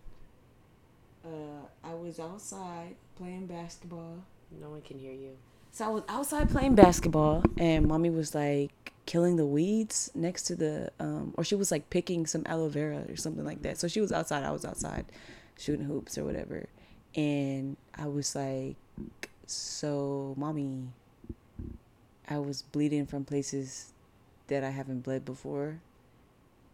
Uh, 1.25 1.67
I 1.85 1.95
was 1.95 2.21
outside 2.21 2.95
playing 3.17 3.47
basketball. 3.47 4.17
No 4.61 4.71
one 4.71 4.83
can 4.83 4.99
hear 4.99 5.13
you. 5.13 5.37
So 5.73 5.85
I 5.85 5.89
was 5.89 6.03
outside 6.09 6.51
playing 6.51 6.75
basketball, 6.75 7.43
and 7.59 7.87
mommy 7.87 8.11
was 8.11 8.35
like, 8.35 8.93
killing 9.09 9.37
the 9.37 9.47
weeds 9.47 10.11
next 10.15 10.43
to 10.43 10.55
the 10.55 10.93
um, 11.01 11.33
or 11.39 11.43
she 11.43 11.55
was 11.55 11.71
like 11.71 11.89
picking 11.89 12.27
some 12.27 12.43
aloe 12.45 12.69
vera 12.69 13.05
or 13.09 13.17
something 13.17 13.43
like 13.43 13.63
that. 13.63 13.79
So 13.79 13.89
she 13.89 14.03
was 14.03 14.13
outside, 14.13 14.45
I 14.45 14.51
was 14.51 14.67
outside 14.67 15.07
shooting 15.59 15.87
hoops 15.87 16.19
or 16.19 16.25
whatever. 16.25 16.67
And 17.15 17.79
I 17.95 18.07
was 18.07 18.37
like, 18.37 18.77
"So, 19.47 20.35
mommy, 20.37 20.89
I 22.29 22.39
was 22.39 22.61
bleeding 22.61 23.07
from 23.07 23.25
places 23.25 23.95
that 24.49 24.63
I 24.63 24.69
haven't 24.69 25.01
bled 25.05 25.25
before, 25.25 25.81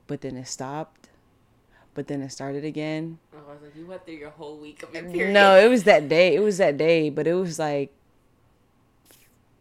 but 0.09 0.21
then 0.21 0.37
it 0.37 0.49
stopped." 0.49 1.11
But 1.95 2.09
then 2.09 2.23
it 2.23 2.33
started 2.33 2.65
again. 2.65 3.19
Oh, 3.33 3.39
I 3.49 3.53
was 3.53 3.63
like, 3.63 3.77
you 3.77 3.87
went 3.87 4.05
through 4.05 4.15
your 4.15 4.31
whole 4.31 4.59
week 4.59 4.83
of 4.83 4.93
your 4.93 5.05
period. 5.05 5.33
No, 5.33 5.57
it 5.57 5.69
was 5.69 5.85
that 5.85 6.09
day. 6.09 6.35
It 6.35 6.41
was 6.41 6.59
that 6.59 6.77
day, 6.77 7.09
but 7.09 7.27
it 7.27 7.35
was 7.35 7.59
like 7.59 7.93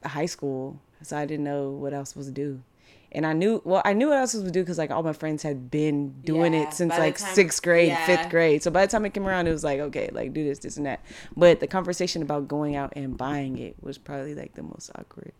high 0.04 0.26
school 0.26 0.80
so 1.04 1.18
I 1.18 1.26
didn't 1.26 1.44
know 1.44 1.70
what 1.70 1.94
else 1.94 2.16
was 2.16 2.28
supposed 2.28 2.36
to 2.36 2.42
do. 2.42 2.64
And 3.12 3.28
I 3.28 3.34
knew, 3.34 3.62
well, 3.64 3.82
I 3.86 3.94
knew 3.94 4.08
what 4.10 4.18
else 4.18 4.34
was 4.34 4.42
supposed 4.42 4.54
to 4.54 4.60
do 4.60 4.64
because 4.64 4.80
like 4.80 4.90
all 4.90 5.04
my 5.04 5.14
friends 5.14 5.44
had 5.44 5.70
been 5.70 6.14
doing 6.24 6.54
yeah, 6.54 6.68
it 6.68 6.74
since 6.74 6.98
like 6.98 7.18
time, 7.18 7.36
sixth 7.36 7.62
grade, 7.62 7.90
yeah. 7.90 8.06
fifth 8.06 8.30
grade. 8.30 8.64
So 8.64 8.72
by 8.72 8.86
the 8.86 8.92
time 8.92 9.06
it 9.06 9.14
came 9.14 9.28
around, 9.28 9.48
it 9.48 9.52
was 9.52 9.64
like, 9.64 9.80
okay, 9.80 10.10
like 10.12 10.34
do 10.34 10.44
this, 10.44 10.60
this, 10.60 10.78
and 10.78 10.86
that. 10.88 11.02
But 11.38 11.60
the 11.60 11.68
conversation 11.68 12.24
about 12.24 12.48
going 12.48 12.76
out 12.76 12.94
and 12.96 13.16
buying 13.16 13.60
it 13.60 13.76
was 13.82 14.00
probably 14.00 14.34
like 14.34 14.56
the 14.56 14.64
most 14.64 14.90
awkward. 14.96 15.34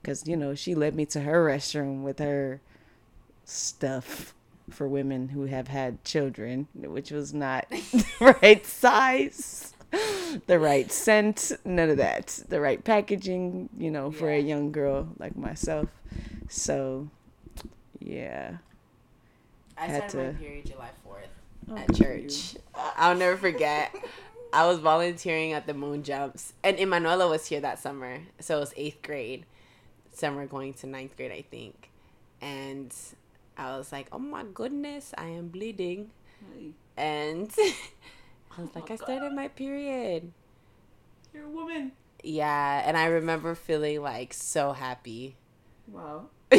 Because, 0.00 0.28
you 0.28 0.36
know, 0.36 0.54
she 0.54 0.76
led 0.76 0.94
me 0.94 1.04
to 1.06 1.20
her 1.20 1.44
restroom 1.50 2.02
with 2.02 2.20
her 2.20 2.60
stuff 3.44 4.34
for 4.70 4.88
women 4.88 5.28
who 5.28 5.46
have 5.46 5.68
had 5.68 6.04
children, 6.04 6.68
which 6.74 7.10
was 7.10 7.32
not 7.34 7.68
the 7.70 8.36
right 8.42 8.64
size. 8.66 9.74
the 10.46 10.58
right 10.58 10.90
scent, 10.90 11.52
none 11.64 11.90
of 11.90 11.98
that. 11.98 12.40
The 12.48 12.60
right 12.60 12.82
packaging, 12.82 13.68
you 13.76 13.90
know, 13.90 14.10
for 14.10 14.30
yeah. 14.30 14.36
a 14.36 14.40
young 14.40 14.72
girl 14.72 15.08
like 15.18 15.36
myself. 15.36 15.88
So, 16.48 17.08
yeah. 17.98 18.56
I 19.76 19.86
had 19.86 20.10
started 20.10 20.28
to... 20.28 20.32
my 20.32 20.38
period 20.38 20.66
July 20.66 20.90
4th 21.06 21.70
oh, 21.70 21.76
at 21.76 21.94
church. 21.94 22.56
I'll 22.74 23.16
never 23.16 23.36
forget. 23.36 23.94
I 24.52 24.66
was 24.66 24.78
volunteering 24.78 25.52
at 25.52 25.66
the 25.66 25.74
Moon 25.74 26.02
Jumps, 26.02 26.52
and 26.62 26.78
Emanuela 26.78 27.28
was 27.28 27.46
here 27.46 27.60
that 27.60 27.78
summer. 27.78 28.20
So 28.38 28.58
it 28.58 28.60
was 28.60 28.74
eighth 28.76 29.02
grade. 29.02 29.46
Summer 30.12 30.46
going 30.46 30.74
to 30.74 30.86
ninth 30.86 31.16
grade, 31.16 31.32
I 31.32 31.42
think. 31.42 31.90
And 32.42 32.94
I 33.56 33.76
was 33.76 33.92
like, 33.92 34.08
oh 34.12 34.18
my 34.18 34.44
goodness, 34.54 35.12
I 35.16 35.26
am 35.26 35.48
bleeding. 35.48 36.10
And 36.96 37.50
I 37.58 38.60
was 38.60 38.74
like, 38.74 38.90
oh 38.90 38.94
I 38.94 38.96
started 38.96 39.32
my 39.32 39.48
period. 39.48 40.32
You're 41.32 41.44
a 41.44 41.50
woman. 41.50 41.92
Yeah, 42.22 42.82
and 42.84 42.96
I 42.96 43.06
remember 43.06 43.54
feeling 43.54 44.02
like 44.02 44.32
so 44.32 44.72
happy. 44.72 45.36
Wow. 45.88 46.26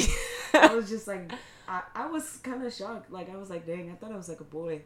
I 0.54 0.74
was 0.74 0.90
just 0.90 1.08
like, 1.08 1.32
I, 1.68 1.82
I 1.96 2.08
was 2.08 2.38
kind 2.38 2.64
of 2.64 2.74
shocked. 2.74 3.12
Like, 3.12 3.34
I 3.34 3.38
was 3.38 3.50
like, 3.50 3.66
dang, 3.66 3.92
I 3.92 3.96
thought 3.96 4.12
I 4.12 4.18
was 4.18 4.30
like 4.30 4.40
a 4.40 4.46
boy. 4.46 4.82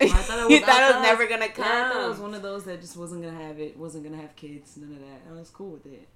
I 0.00 0.08
thought 0.08 0.38
it 0.38 0.42
was, 0.44 0.50
you 0.52 0.60
thought, 0.60 0.68
thought 0.68 0.90
it 0.90 0.94
was 0.96 1.02
never 1.02 1.26
gonna 1.26 1.48
come. 1.48 1.64
Yeah, 1.64 1.86
I 1.86 1.92
thought 1.92 2.04
it 2.04 2.08
was 2.08 2.18
one 2.18 2.34
of 2.34 2.42
those 2.42 2.64
that 2.64 2.80
just 2.80 2.96
wasn't 2.96 3.22
gonna 3.22 3.42
have 3.42 3.60
it, 3.60 3.76
wasn't 3.76 4.04
gonna 4.04 4.20
have 4.20 4.34
kids, 4.36 4.76
none 4.76 4.92
of 4.92 5.00
that. 5.00 5.22
I 5.28 5.32
was 5.32 5.50
cool 5.50 5.70
with 5.70 5.86
it. 5.86 6.08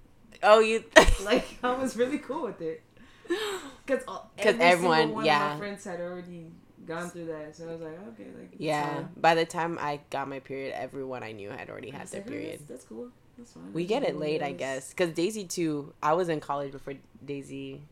Oh, 0.43 0.61
you 0.61 0.85
like 1.25 1.47
I 1.63 1.73
was 1.73 1.97
really 1.97 2.19
cool 2.19 2.43
with 2.43 2.61
it 2.61 2.83
because 3.87 4.05
because 4.37 4.57
everyone, 4.61 5.13
one 5.13 5.25
yeah, 5.25 5.47
of 5.47 5.53
my 5.55 5.59
friends 5.59 5.85
had 5.85 6.01
already 6.01 6.47
gone 6.87 7.11
through 7.11 7.27
that, 7.27 7.57
so 7.57 7.69
I 7.69 7.73
was 7.73 7.81
like, 7.81 7.99
okay, 8.09 8.27
like 8.39 8.51
yeah. 8.59 9.05
By 9.17 9.35
the 9.35 9.45
time 9.45 9.79
I 9.81 10.01
got 10.11 10.29
my 10.29 10.41
period, 10.41 10.75
everyone 10.77 11.23
I 11.23 11.33
knew 11.33 11.51
had 11.51 11.71
already 11.71 11.91
had 11.91 12.09
their 12.09 12.21
like, 12.21 12.29
oh, 12.29 12.33
period. 12.33 12.59
That's, 12.61 12.69
that's, 12.69 12.85
cool. 12.85 13.11
That's 13.37 13.53
fine. 13.53 13.73
We 13.73 13.87
get 13.87 14.03
it 14.03 14.17
late, 14.17 14.43
I 14.43 14.53
guess, 14.53 14.91
because 14.91 15.13
Daisy 15.13 15.45
too. 15.45 15.93
I 16.03 16.15
was 16.15 16.29
in 16.29 16.41
college 16.41 16.73
before 16.73 16.95
Daisy. 17.25 17.83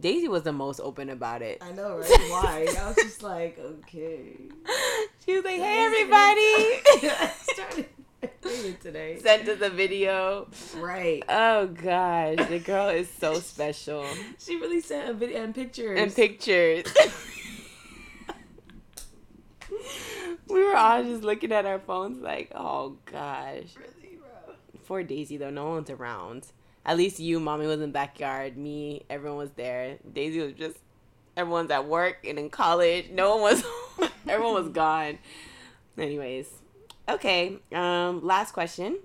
Daisy 0.00 0.26
was 0.26 0.42
the 0.42 0.52
most 0.52 0.80
open 0.80 1.10
about 1.10 1.42
it. 1.42 1.58
I 1.60 1.72
know, 1.72 1.98
right? 1.98 2.08
Why? 2.08 2.66
I 2.78 2.86
was 2.86 2.96
just 2.96 3.22
like, 3.22 3.58
okay. 3.58 4.36
She 5.24 5.36
was 5.36 5.44
like, 5.44 5.54
"Hey, 5.54 5.84
everybody!" 5.84 7.86
today. 8.80 9.18
Sent 9.20 9.48
us 9.48 9.60
a 9.60 9.70
video. 9.70 10.48
Right. 10.76 11.22
Oh 11.28 11.66
gosh, 11.66 12.36
the 12.48 12.58
girl 12.60 12.88
is 12.88 13.08
so 13.08 13.34
special. 13.34 14.06
She 14.38 14.56
really 14.56 14.80
sent 14.80 15.08
a 15.08 15.14
video 15.14 15.42
and 15.42 15.54
pictures. 15.54 15.98
And 15.98 16.14
pictures 16.14 16.84
we 20.48 20.64
were 20.64 20.76
all 20.76 21.02
just 21.02 21.22
looking 21.22 21.52
at 21.52 21.64
our 21.64 21.78
phones 21.78 22.20
like, 22.20 22.50
oh 22.54 22.96
gosh. 23.06 23.74
Really, 23.76 24.18
bro. 24.18 24.54
Poor 24.86 25.02
Daisy 25.02 25.36
though, 25.36 25.50
no 25.50 25.70
one's 25.70 25.90
around. 25.90 26.46
At 26.84 26.96
least 26.96 27.20
you, 27.20 27.38
mommy 27.38 27.66
was 27.66 27.74
in 27.74 27.80
the 27.80 27.88
backyard. 27.88 28.56
Me, 28.56 29.04
everyone 29.08 29.38
was 29.38 29.52
there. 29.52 29.98
Daisy 30.12 30.40
was 30.40 30.54
just 30.54 30.78
everyone's 31.36 31.70
at 31.70 31.86
work 31.86 32.24
and 32.26 32.38
in 32.38 32.50
college. 32.50 33.10
No 33.10 33.36
one 33.36 33.42
was 33.42 33.64
everyone 34.28 34.54
was 34.54 34.68
gone. 34.68 35.18
Anyways. 35.96 36.61
Okay. 37.08 37.58
Um, 37.72 38.24
last 38.24 38.52
question. 38.52 38.98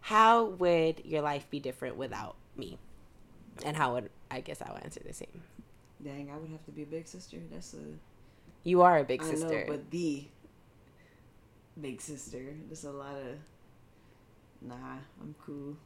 How 0.00 0.44
would 0.44 1.04
your 1.04 1.22
life 1.22 1.48
be 1.50 1.60
different 1.60 1.96
without 1.96 2.36
me? 2.56 2.78
And 3.64 3.76
how 3.76 3.94
would 3.94 4.10
I 4.30 4.40
guess 4.40 4.60
I 4.60 4.72
would 4.72 4.82
answer 4.82 5.00
the 5.06 5.14
same. 5.14 5.42
Dang, 6.02 6.30
I 6.30 6.36
would 6.36 6.50
have 6.50 6.64
to 6.64 6.72
be 6.72 6.82
a 6.82 6.86
big 6.86 7.06
sister. 7.06 7.36
That's 7.52 7.74
a 7.74 7.78
you 8.64 8.82
are 8.82 8.98
a 8.98 9.04
big 9.04 9.22
sister. 9.22 9.46
I 9.46 9.60
know, 9.60 9.64
but 9.68 9.90
the 9.90 10.24
big 11.80 12.00
sister. 12.00 12.42
There's 12.66 12.84
a 12.84 12.90
lot 12.90 13.14
of 13.14 13.36
nah. 14.60 14.96
I'm 15.20 15.34
cool. 15.44 15.76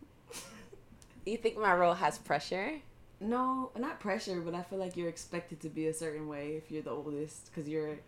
you 1.27 1.37
think 1.37 1.59
my 1.59 1.75
role 1.75 1.95
has 1.95 2.19
pressure? 2.19 2.81
No, 3.21 3.71
not 3.77 4.01
pressure, 4.01 4.41
but 4.41 4.55
I 4.55 4.63
feel 4.63 4.79
like 4.79 4.97
you're 4.97 5.09
expected 5.09 5.61
to 5.61 5.69
be 5.69 5.89
a 5.89 5.95
certain 5.95 6.29
way 6.29 6.53
if 6.57 6.71
you're 6.71 6.83
the 6.83 6.91
oldest, 6.91 7.47
because 7.47 7.69
you're 7.69 7.99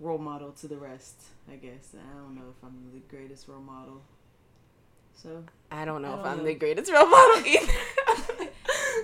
role 0.00 0.18
model 0.18 0.52
to 0.52 0.68
the 0.68 0.76
rest. 0.76 1.22
I 1.50 1.56
guess 1.56 1.94
I 1.94 2.18
don't 2.18 2.34
know 2.34 2.50
if 2.50 2.64
I'm 2.64 2.90
the 2.92 3.00
greatest 3.00 3.48
role 3.48 3.60
model. 3.60 4.02
So 5.16 5.44
I 5.70 5.84
don't 5.84 6.02
know 6.02 6.08
I 6.08 6.16
don't 6.16 6.20
if 6.20 6.26
I'm 6.26 6.38
know. 6.38 6.44
the 6.44 6.54
greatest 6.54 6.92
role 6.92 7.06
model 7.06 7.46
either. 7.46 7.72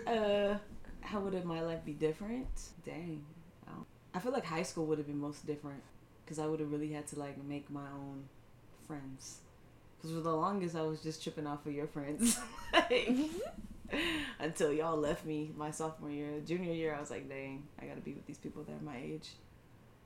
uh, 0.07 0.59
how 1.01 1.21
would 1.21 1.45
my 1.45 1.63
life 1.63 1.85
be 1.85 1.93
different? 1.93 2.49
Dang, 2.85 3.25
I 4.15 4.19
feel 4.19 4.33
like 4.33 4.45
high 4.45 4.63
school 4.63 4.87
would 4.87 4.99
have 4.99 5.07
been 5.07 5.21
most 5.21 5.47
different 5.47 5.83
because 6.25 6.39
I 6.39 6.47
would 6.47 6.61
have 6.61 6.71
really 6.71 6.93
had 6.93 7.07
to 7.09 7.19
like 7.19 7.43
make 7.45 7.71
my 7.71 7.87
own 7.95 8.25
friends. 8.87 9.39
Because 9.97 10.17
for 10.17 10.23
the 10.23 10.35
longest, 10.35 10.75
I 10.75 10.83
was 10.83 11.03
just 11.03 11.23
tripping 11.23 11.47
off 11.47 11.67
of 11.67 11.73
your 11.73 11.87
friends. 11.87 12.39
like, 12.73 13.13
until 14.39 14.73
y'all 14.73 14.97
left 14.97 15.25
me 15.27 15.53
my 15.57 15.71
sophomore 15.71 16.11
year. 16.11 16.41
Junior 16.45 16.73
year, 16.73 16.95
I 16.95 17.01
was 17.01 17.11
like, 17.11 17.29
dang, 17.29 17.65
I 17.81 17.85
gotta 17.87 18.01
be 18.01 18.13
with 18.13 18.27
these 18.27 18.39
people 18.39 18.63
that 18.65 18.73
are 18.73 18.85
my 18.85 18.97
age. 18.97 19.31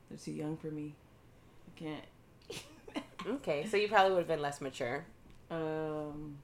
They're 0.09 0.19
too 0.19 0.33
young 0.33 0.57
for 0.57 0.69
me. 0.69 0.95
I 1.69 1.79
can't. 1.79 2.05
okay, 3.27 3.67
so 3.67 3.77
you 3.77 3.89
probably 3.89 4.13
would 4.13 4.21
have 4.21 4.29
been 4.29 4.43
less 4.43 4.61
mature. 4.61 5.05
Um, 5.51 6.39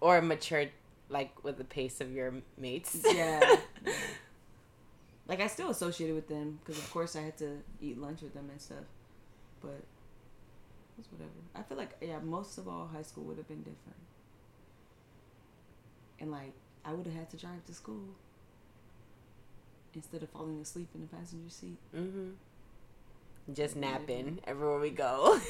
or 0.00 0.20
matured 0.20 0.70
like 1.08 1.44
with 1.44 1.58
the 1.58 1.64
pace 1.64 2.00
of 2.00 2.12
your 2.12 2.34
mates. 2.58 2.98
Yeah. 3.04 3.56
like 5.28 5.40
I 5.40 5.46
still 5.46 5.70
associated 5.70 6.14
with 6.14 6.28
them 6.28 6.58
because 6.64 6.78
of 6.80 6.90
course 6.90 7.16
I 7.16 7.22
had 7.22 7.36
to 7.38 7.58
eat 7.80 7.98
lunch 7.98 8.22
with 8.22 8.34
them 8.34 8.48
and 8.50 8.60
stuff, 8.60 8.84
but 9.60 9.82
it's 10.98 11.10
whatever. 11.10 11.30
I 11.54 11.62
feel 11.62 11.76
like 11.76 11.96
yeah, 12.00 12.18
most 12.20 12.58
of 12.58 12.68
all 12.68 12.88
high 12.92 13.02
school 13.02 13.24
would 13.24 13.36
have 13.36 13.48
been 13.48 13.62
different, 13.62 14.00
and 16.20 16.30
like 16.30 16.52
I 16.84 16.92
would 16.92 17.06
have 17.06 17.14
had 17.14 17.30
to 17.30 17.36
drive 17.36 17.64
to 17.66 17.74
school 17.74 18.04
instead 19.96 20.22
of 20.22 20.28
falling 20.28 20.60
asleep 20.60 20.88
in 20.94 21.00
the 21.00 21.06
passenger 21.08 21.50
seat. 21.50 21.78
Mm-hmm. 21.96 22.30
Just 23.52 23.74
napping 23.74 24.38
everywhere 24.46 24.78
we 24.78 24.90
go. 24.90 25.40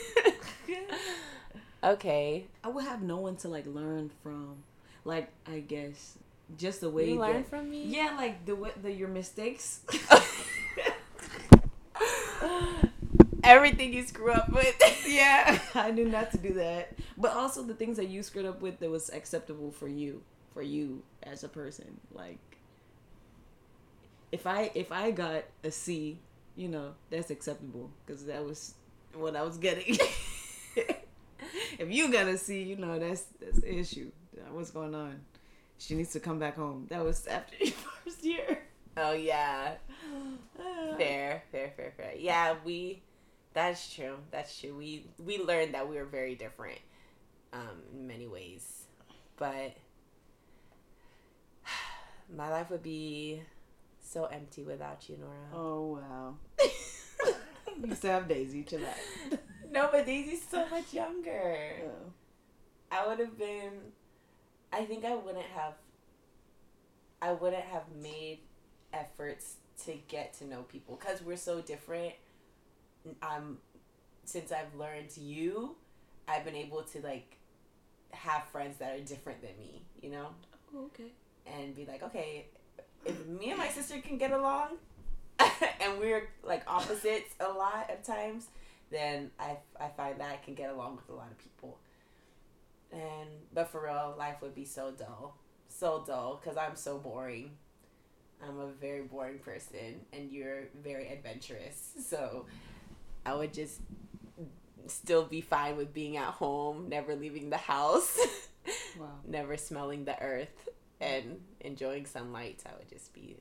okay. 1.85 2.47
I 2.65 2.69
would 2.69 2.85
have 2.85 3.03
no 3.03 3.19
one 3.19 3.37
to 3.37 3.49
like 3.49 3.67
learn 3.67 4.11
from. 4.23 4.59
Like 5.05 5.31
I 5.47 5.61
guess 5.61 6.17
just 6.57 6.81
the 6.81 6.89
way 6.91 7.11
you 7.11 7.19
learn 7.19 7.45
from 7.45 7.69
me. 7.69 7.85
Yeah, 7.85 8.15
like 8.17 8.47
the 8.47 8.55
way 8.55 8.71
the 8.81 8.93
your 8.93 9.09
mistakes. 9.09 9.81
Everything 13.45 13.93
you 13.93 14.03
screw 14.05 14.33
up 14.33 14.53
with. 14.53 14.77
yeah, 15.07 15.59
I 15.75 15.91
knew 15.91 16.09
not 16.09 16.33
to 16.33 16.39
do 16.39 16.55
that. 16.55 16.95
But 17.17 17.33
also 17.33 17.63
the 17.63 17.75
things 17.75 17.97
that 17.97 18.09
you 18.09 18.23
screwed 18.23 18.47
up 18.47 18.61
with 18.61 18.81
that 18.81 18.91
was 18.91 19.09
acceptable 19.11 19.71
for 19.71 19.89
you, 19.89 20.23
for 20.53 20.63
you 20.63 21.03
as 21.23 21.45
a 21.45 21.49
person. 21.49 22.01
Like 22.13 22.56
if 24.33 24.47
I 24.47 24.71
if 24.75 24.93
I 24.93 25.11
got 25.11 25.45
a 25.62 25.71
C, 25.71 26.19
you 26.57 26.69
know, 26.69 26.93
that's 27.11 27.31
acceptable 27.31 27.91
because 28.05 28.25
that 28.27 28.45
was 28.45 28.75
what 29.15 29.37
I 29.37 29.43
was 29.43 29.59
getting. 29.59 29.97
if 30.77 31.91
you 31.91 32.12
got 32.12 32.27
a 32.27 32.39
C, 32.39 32.62
you 32.62 32.77
know, 32.77 32.99
that's 32.99 33.25
that's 33.41 33.61
the 33.61 33.75
issue. 33.75 34.11
What's 34.51 34.71
going 34.71 34.95
on? 34.95 35.21
She 35.79 35.95
needs 35.95 36.12
to 36.12 36.21
come 36.21 36.39
back 36.39 36.57
home. 36.57 36.87
That 36.89 37.05
was 37.05 37.27
after 37.27 37.57
your 37.61 37.73
first 37.73 38.25
year. 38.25 38.62
Oh 38.97 39.12
yeah. 39.12 39.75
fair, 40.97 41.43
fair, 41.53 41.73
fair, 41.77 41.93
fair. 41.97 42.12
Yeah, 42.19 42.55
we 42.65 43.03
that's 43.53 43.95
true. 43.95 44.17
That's 44.31 44.59
true. 44.59 44.77
We 44.77 45.07
we 45.25 45.39
learned 45.39 45.75
that 45.75 45.89
we 45.89 45.97
were 45.97 46.05
very 46.05 46.35
different 46.35 46.79
um 47.53 47.83
in 47.93 48.07
many 48.07 48.27
ways. 48.27 48.85
But 49.37 49.77
my 52.37 52.51
life 52.51 52.71
would 52.71 52.83
be 52.83 53.43
so 54.07 54.27
empty 54.27 54.62
without 54.62 55.09
you, 55.09 55.16
Nora. 55.19 55.49
Oh 55.53 56.01
wow. 56.01 56.35
you 57.85 57.95
still 57.95 58.12
have 58.12 58.29
Daisy 58.29 58.62
to 58.64 58.79
that. 58.79 58.99
No, 59.71 59.88
but 59.90 60.07
Daisy's 60.07 60.42
so 60.49 60.66
much 60.69 60.95
younger. 60.95 61.57
Oh. 61.85 62.12
I 62.90 63.07
would 63.07 63.19
have 63.19 63.37
been 63.38 63.73
I 64.73 64.85
think 64.85 65.05
I 65.05 65.14
wouldn't 65.14 65.45
have 65.55 65.75
I 67.21 67.33
wouldn't 67.33 67.64
have 67.64 67.85
made 68.01 68.40
efforts 68.92 69.57
to 69.85 69.95
get 70.09 70.35
to 70.35 70.47
know 70.47 70.62
people 70.62 70.97
cuz 70.97 71.23
we're 71.23 71.37
so 71.37 71.61
different. 71.61 72.14
Um 73.23 73.59
since 74.25 74.51
I've 74.51 74.75
learned 74.75 75.16
you, 75.16 75.77
I've 76.27 76.45
been 76.45 76.57
able 76.57 76.83
to 76.83 77.01
like 77.01 77.37
have 78.12 78.45
friends 78.45 78.79
that 78.79 78.95
are 78.95 79.01
different 79.01 79.40
than 79.40 79.57
me, 79.59 79.83
you 80.01 80.11
know? 80.11 80.29
Oh, 80.75 80.87
okay. 80.87 81.12
And 81.47 81.75
be 81.75 81.85
like, 81.85 82.03
okay, 82.03 82.47
if 83.07 83.27
me 83.27 83.51
and 83.51 83.59
my 83.59 83.69
sister 83.69 83.99
can 84.01 84.19
get 84.19 84.33
along 84.33 84.77
and 85.38 85.99
we're 85.99 86.29
like 86.42 86.62
opposites 86.66 87.35
a 87.40 87.49
lot 87.49 87.90
of 87.90 88.03
times, 88.03 88.47
then 88.90 89.31
I, 89.38 89.57
I 89.81 89.88
find 89.88 90.21
that 90.21 90.31
I 90.31 90.37
can 90.45 90.55
get 90.55 90.71
along 90.71 90.97
with 90.97 91.09
a 91.09 91.12
lot 91.12 91.29
of 91.31 91.38
people. 91.38 91.79
And 92.92 93.29
but 93.53 93.69
for 93.69 93.85
real, 93.85 94.14
life 94.19 94.37
would 94.42 94.55
be 94.55 94.64
so 94.64 94.92
dull, 94.92 95.37
so 95.69 96.05
dull 96.07 96.40
because 96.42 96.57
I'm 96.57 96.77
so 96.77 96.99
boring. 96.99 97.51
I'm 98.47 98.61
a 98.61 98.69
very 98.69 99.03
boring 99.03 99.38
person, 99.38 100.03
and 100.12 100.31
you're 100.31 100.64
very 100.83 101.09
adventurous. 101.09 101.92
So 102.07 102.47
I 103.25 103.35
would 103.35 103.53
just 103.53 103.81
still 104.87 105.25
be 105.25 105.40
fine 105.40 105.77
with 105.77 105.92
being 105.92 106.16
at 106.16 106.29
home, 106.29 106.88
never 106.88 107.16
leaving 107.16 107.51
the 107.51 107.57
house, 107.57 108.19
wow. 108.99 109.07
never 109.27 109.57
smelling 109.57 110.05
the 110.05 110.21
earth, 110.23 110.69
and 111.01 111.40
enjoying 111.66 112.07
sunlight. 112.07 112.62
I 112.64 112.70
would 112.79 112.88
just 112.88 113.12
be 113.12 113.37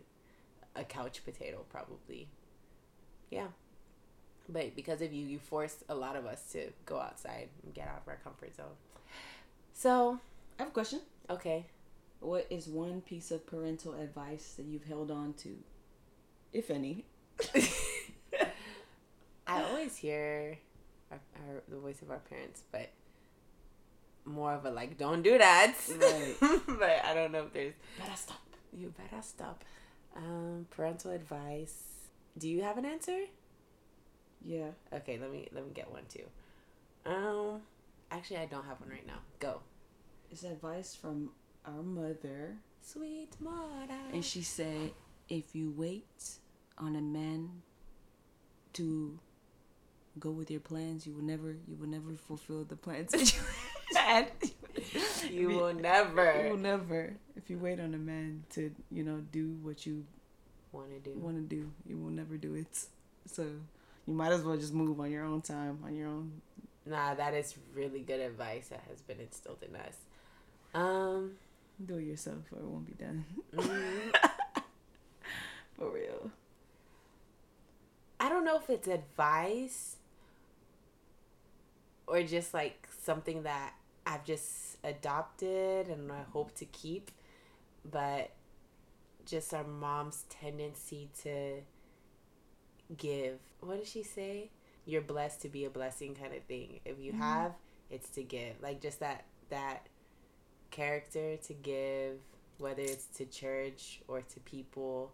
a 0.75 0.83
couch 0.83 1.23
potato, 1.23 1.63
probably. 1.69 2.27
Yeah. 3.29 3.47
But 4.49 4.75
because 4.75 5.01
of 5.01 5.13
you, 5.13 5.25
you 5.25 5.39
forced 5.39 5.83
a 5.89 5.95
lot 5.95 6.15
of 6.15 6.25
us 6.25 6.51
to 6.51 6.71
go 6.85 6.99
outside 6.99 7.49
and 7.63 7.73
get 7.73 7.87
out 7.87 8.01
of 8.03 8.07
our 8.07 8.19
comfort 8.23 8.55
zone. 8.55 8.75
So, 9.73 10.19
I 10.59 10.63
have 10.63 10.69
a 10.69 10.73
question. 10.73 10.99
Okay. 11.29 11.65
What 12.19 12.47
is 12.49 12.67
one 12.67 13.01
piece 13.01 13.31
of 13.31 13.45
parental 13.45 13.93
advice 13.93 14.53
that 14.57 14.65
you've 14.65 14.85
held 14.85 15.11
on 15.11 15.33
to, 15.33 15.49
if 16.53 16.69
any? 16.69 17.05
I 19.47 19.63
always 19.63 19.97
hear 19.97 20.57
our, 21.11 21.19
our, 21.35 21.63
the 21.67 21.77
voice 21.77 22.01
of 22.01 22.09
our 22.09 22.19
parents, 22.19 22.63
but 22.71 22.89
more 24.25 24.53
of 24.53 24.65
a 24.65 24.71
like, 24.71 24.97
don't 24.97 25.21
do 25.21 25.37
that. 25.37 25.75
Right. 25.89 26.35
but 26.67 27.05
I 27.05 27.13
don't 27.13 27.31
know 27.31 27.43
if 27.43 27.53
there's. 27.53 27.73
Better 27.97 28.15
stop. 28.15 28.41
You 28.73 28.93
better 28.97 29.21
stop. 29.21 29.63
Um, 30.15 30.67
parental 30.71 31.11
advice. 31.11 31.83
Do 32.37 32.49
you 32.49 32.61
have 32.63 32.77
an 32.77 32.85
answer? 32.85 33.19
Yeah. 34.43 34.69
Okay, 34.93 35.17
let 35.19 35.31
me 35.31 35.47
let 35.53 35.65
me 35.65 35.71
get 35.73 35.91
one 35.91 36.03
too. 36.09 36.25
Um, 37.05 37.61
actually, 38.11 38.37
I 38.37 38.45
don't 38.45 38.65
have 38.65 38.79
one 38.79 38.89
right 38.89 39.05
now. 39.05 39.19
Go. 39.39 39.59
It's 40.31 40.43
advice 40.43 40.95
from 40.95 41.31
our 41.65 41.83
mother. 41.83 42.55
Sweet 42.81 43.29
mother. 43.39 43.93
And 44.13 44.23
she 44.23 44.41
said, 44.43 44.91
if 45.29 45.55
you 45.55 45.73
wait 45.75 46.37
on 46.77 46.95
a 46.95 47.01
man 47.01 47.49
to 48.73 49.17
go 50.19 50.31
with 50.31 50.51
your 50.51 50.59
plans, 50.59 51.07
you 51.07 51.13
will 51.13 51.23
never 51.23 51.55
you 51.67 51.75
will 51.79 51.87
never 51.87 52.15
fulfill 52.15 52.63
the 52.63 52.75
plans 52.75 53.13
you 55.29 55.29
you 55.29 55.47
will 55.49 55.73
never. 55.73 56.43
You 56.43 56.51
will 56.51 56.57
never. 56.57 57.13
If 57.35 57.49
you 57.49 57.57
wait 57.57 57.79
on 57.79 57.93
a 57.93 57.97
man 57.97 58.43
to, 58.51 58.71
you 58.91 59.03
know, 59.03 59.21
do 59.31 59.57
what 59.61 59.85
you 59.85 60.05
want 60.71 60.89
to 60.91 61.09
do. 61.09 61.17
Want 61.17 61.37
to 61.37 61.55
do. 61.55 61.71
You 61.87 61.97
will 61.97 62.11
never 62.11 62.37
do 62.37 62.55
it. 62.55 62.85
So, 63.31 63.43
you 64.05 64.13
might 64.13 64.31
as 64.31 64.43
well 64.43 64.57
just 64.57 64.73
move 64.73 64.99
on 64.99 65.11
your 65.11 65.25
own 65.25 65.41
time, 65.41 65.79
on 65.83 65.95
your 65.95 66.07
own. 66.07 66.41
Nah, 66.85 67.15
that 67.15 67.33
is 67.33 67.55
really 67.73 68.01
good 68.01 68.19
advice 68.19 68.67
that 68.67 68.83
has 68.89 69.01
been 69.01 69.19
instilled 69.19 69.63
in 69.67 69.75
us. 69.75 69.95
Um, 70.73 71.31
do 71.83 71.97
it 71.97 72.03
yourself 72.03 72.43
or 72.51 72.59
it 72.59 72.65
won't 72.65 72.85
be 72.85 73.03
done. 73.03 73.25
Mm-hmm. 73.55 74.09
For 75.77 75.89
real. 75.89 76.31
I 78.19 78.29
don't 78.29 78.45
know 78.45 78.57
if 78.57 78.69
it's 78.69 78.87
advice 78.87 79.97
or 82.07 82.21
just 82.23 82.53
like 82.53 82.87
something 83.05 83.43
that 83.43 83.73
I've 84.05 84.23
just 84.23 84.77
adopted 84.83 85.87
and 85.87 86.11
I 86.11 86.23
hope 86.33 86.55
to 86.55 86.65
keep, 86.65 87.11
but 87.89 88.31
just 89.25 89.53
our 89.53 89.63
mom's 89.63 90.25
tendency 90.29 91.09
to 91.23 91.61
give. 92.97 93.39
What 93.61 93.79
does 93.79 93.89
she 93.89 94.03
say? 94.03 94.49
You're 94.85 95.01
blessed 95.01 95.41
to 95.41 95.49
be 95.49 95.65
a 95.65 95.69
blessing 95.69 96.15
kind 96.15 96.33
of 96.33 96.43
thing. 96.43 96.79
If 96.85 96.99
you 96.99 97.11
mm-hmm. 97.11 97.21
have, 97.21 97.53
it's 97.89 98.09
to 98.11 98.23
give. 98.23 98.61
Like 98.61 98.81
just 98.81 98.99
that 98.99 99.25
that 99.49 99.87
character 100.71 101.37
to 101.37 101.53
give, 101.53 102.17
whether 102.57 102.81
it's 102.81 103.05
to 103.17 103.25
church 103.25 104.01
or 104.07 104.21
to 104.21 104.39
people. 104.41 105.11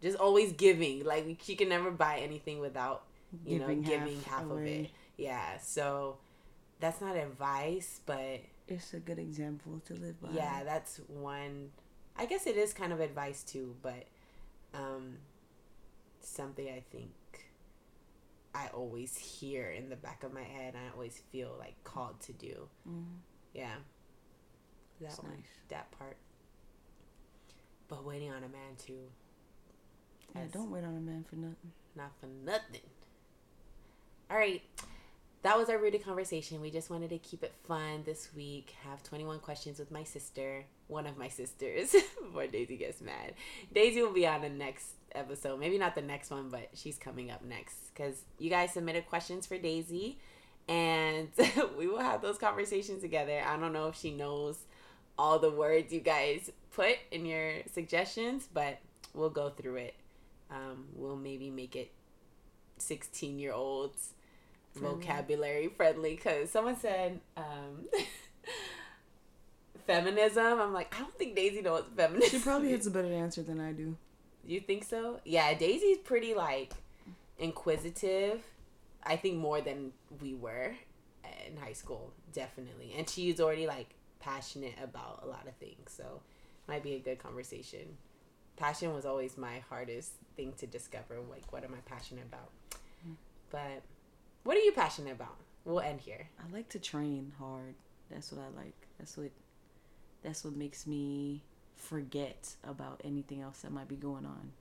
Just 0.00 0.16
always 0.16 0.52
giving. 0.52 1.04
Like 1.04 1.38
she 1.42 1.54
can 1.54 1.68
never 1.68 1.90
buy 1.90 2.18
anything 2.18 2.60
without 2.60 3.04
you 3.44 3.58
giving 3.58 3.82
know 3.82 3.88
giving 3.88 4.22
half, 4.22 4.42
half 4.42 4.50
of 4.50 4.64
it. 4.64 4.90
Yeah. 5.18 5.58
So 5.58 6.16
that's 6.82 7.00
not 7.00 7.16
advice, 7.16 8.00
but 8.04 8.40
it's 8.66 8.92
a 8.92 8.98
good 8.98 9.20
example 9.20 9.80
to 9.86 9.94
live 9.94 10.20
by. 10.20 10.30
Yeah, 10.32 10.64
that's 10.64 11.00
one. 11.06 11.70
I 12.16 12.26
guess 12.26 12.46
it 12.46 12.56
is 12.56 12.72
kind 12.72 12.92
of 12.92 12.98
advice 12.98 13.44
too, 13.44 13.76
but 13.82 14.06
um, 14.74 15.18
something 16.20 16.66
I 16.68 16.82
think 16.90 17.12
I 18.52 18.66
always 18.74 19.16
hear 19.16 19.70
in 19.70 19.90
the 19.90 19.96
back 19.96 20.24
of 20.24 20.34
my 20.34 20.42
head. 20.42 20.74
I 20.74 20.92
always 20.92 21.22
feel 21.30 21.54
like 21.56 21.76
called 21.84 22.20
to 22.22 22.32
do. 22.32 22.68
Mm-hmm. 22.88 23.14
Yeah, 23.54 23.74
that 25.00 25.06
that's 25.06 25.22
one, 25.22 25.30
nice. 25.30 25.46
that 25.68 25.90
part. 25.96 26.16
But 27.86 28.04
waiting 28.04 28.32
on 28.32 28.38
a 28.38 28.48
man 28.48 28.74
too. 28.84 29.04
Yeah, 30.34 30.42
don't 30.52 30.72
wait 30.72 30.82
on 30.82 30.96
a 30.96 31.00
man 31.00 31.24
for 31.28 31.36
nothing. 31.36 31.72
Not 31.94 32.10
for 32.18 32.26
nothing. 32.26 32.88
All 34.28 34.36
right. 34.36 34.62
That 35.42 35.58
was 35.58 35.68
our 35.68 35.78
rooted 35.78 36.04
conversation. 36.04 36.60
We 36.60 36.70
just 36.70 36.88
wanted 36.88 37.10
to 37.10 37.18
keep 37.18 37.42
it 37.42 37.52
fun 37.64 38.04
this 38.04 38.28
week. 38.34 38.74
Have 38.84 39.02
21 39.02 39.40
questions 39.40 39.80
with 39.80 39.90
my 39.90 40.04
sister, 40.04 40.64
one 40.86 41.04
of 41.04 41.18
my 41.18 41.28
sisters, 41.28 41.90
before 42.22 42.46
Daisy 42.46 42.76
gets 42.76 43.00
mad. 43.00 43.34
Daisy 43.74 44.02
will 44.02 44.12
be 44.12 44.24
on 44.24 44.42
the 44.42 44.48
next 44.48 44.94
episode. 45.16 45.58
Maybe 45.58 45.78
not 45.78 45.96
the 45.96 46.02
next 46.02 46.30
one, 46.30 46.48
but 46.48 46.68
she's 46.74 46.96
coming 46.96 47.32
up 47.32 47.44
next 47.44 47.92
because 47.92 48.22
you 48.38 48.50
guys 48.50 48.72
submitted 48.72 49.08
questions 49.08 49.44
for 49.44 49.58
Daisy 49.58 50.18
and 50.68 51.28
we 51.76 51.88
will 51.88 51.98
have 51.98 52.22
those 52.22 52.38
conversations 52.38 53.02
together. 53.02 53.42
I 53.44 53.56
don't 53.56 53.72
know 53.72 53.88
if 53.88 53.96
she 53.96 54.12
knows 54.12 54.58
all 55.18 55.40
the 55.40 55.50
words 55.50 55.92
you 55.92 56.00
guys 56.00 56.52
put 56.70 56.96
in 57.10 57.26
your 57.26 57.54
suggestions, 57.72 58.48
but 58.52 58.78
we'll 59.12 59.28
go 59.28 59.50
through 59.50 59.76
it. 59.76 59.94
Um, 60.52 60.86
we'll 60.94 61.16
maybe 61.16 61.50
make 61.50 61.74
it 61.74 61.90
16 62.78 63.40
year 63.40 63.52
olds 63.52 64.14
vocabulary 64.74 65.68
friendly 65.68 66.14
because 66.14 66.50
someone 66.50 66.76
said 66.76 67.20
um, 67.36 67.86
feminism. 69.86 70.60
I'm 70.60 70.72
like, 70.72 70.94
I 70.94 71.00
don't 71.00 71.16
think 71.18 71.36
Daisy 71.36 71.62
knows 71.62 71.84
feminism. 71.96 72.38
She 72.38 72.44
probably 72.44 72.72
has 72.72 72.86
a 72.86 72.90
better 72.90 73.12
answer 73.12 73.42
than 73.42 73.60
I 73.60 73.72
do. 73.72 73.96
You 74.44 74.60
think 74.60 74.84
so? 74.84 75.20
Yeah, 75.24 75.54
Daisy's 75.54 75.98
pretty 75.98 76.34
like 76.34 76.72
inquisitive. 77.38 78.42
I 79.04 79.16
think 79.16 79.38
more 79.38 79.60
than 79.60 79.92
we 80.20 80.34
were 80.34 80.74
in 81.46 81.56
high 81.56 81.72
school, 81.72 82.12
definitely. 82.32 82.94
And 82.96 83.08
she's 83.08 83.40
already 83.40 83.66
like 83.66 83.94
passionate 84.20 84.74
about 84.82 85.20
a 85.24 85.26
lot 85.26 85.46
of 85.46 85.54
things, 85.56 85.92
so 85.96 86.20
might 86.68 86.82
be 86.82 86.94
a 86.94 86.98
good 86.98 87.18
conversation. 87.18 87.96
Passion 88.56 88.94
was 88.94 89.04
always 89.04 89.36
my 89.36 89.60
hardest 89.68 90.12
thing 90.36 90.52
to 90.58 90.66
discover. 90.66 91.16
Like, 91.30 91.52
what 91.52 91.64
am 91.64 91.74
I 91.74 91.80
passionate 91.84 92.24
about? 92.24 92.50
Mm. 93.06 93.16
But 93.50 93.82
what 94.44 94.56
are 94.56 94.60
you 94.60 94.72
passionate 94.72 95.12
about? 95.12 95.36
We'll 95.64 95.80
end 95.80 96.00
here. 96.00 96.28
I 96.38 96.52
like 96.52 96.68
to 96.70 96.78
train 96.78 97.32
hard. 97.38 97.74
That's 98.10 98.32
what 98.32 98.42
I 98.42 98.60
like. 98.60 98.74
That's 98.98 99.16
what 99.16 99.30
that's 100.22 100.44
what 100.44 100.56
makes 100.56 100.86
me 100.86 101.42
forget 101.76 102.54
about 102.64 103.00
anything 103.04 103.40
else 103.40 103.60
that 103.60 103.72
might 103.72 103.88
be 103.88 103.96
going 103.96 104.24
on. 104.24 104.52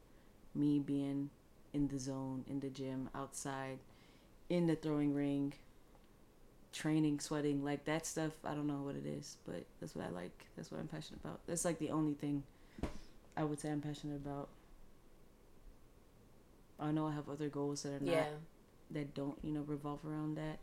Me 0.56 0.80
being 0.80 1.30
in 1.74 1.88
the 1.88 2.00
zone, 2.00 2.44
in 2.50 2.60
the 2.60 2.70
gym, 2.70 3.10
outside, 3.15 3.80
in 4.50 4.67
the 4.67 4.76
throwing 4.76 5.13
ring, 5.13 5.54
training, 6.74 7.20
sweating, 7.20 7.63
like 7.63 7.86
that 7.86 8.06
stuff. 8.06 8.34
I 8.44 8.54
don't 8.54 8.67
know 8.67 8.82
what 8.82 8.96
it 8.96 9.06
is, 9.06 9.38
but 9.46 9.63
that's 9.80 9.96
what 9.96 10.06
I 10.06 10.10
like. 10.10 10.46
That's 10.56 10.72
what 10.72 10.80
I'm 10.80 10.88
passionate 10.88 11.22
about. 11.24 11.39
That's 11.48 11.65
like 11.65 11.80
the 11.80 11.91
only 11.91 12.13
thing 12.13 12.44
I 13.38 13.44
would 13.44 13.60
say 13.60 13.70
I'm 13.70 13.82
passionate 13.82 14.15
about. 14.15 14.50
I 16.80 16.91
know 16.91 17.08
I 17.08 17.12
have 17.12 17.30
other 17.30 17.48
goals 17.48 17.84
that 17.84 17.89
are 17.89 18.00
not 18.00 18.12
yeah. 18.12 18.26
That 18.93 19.13
don't, 19.13 19.38
you 19.43 19.51
know, 19.51 19.62
revolve 19.62 19.99
around 20.06 20.36
that. 20.38 20.60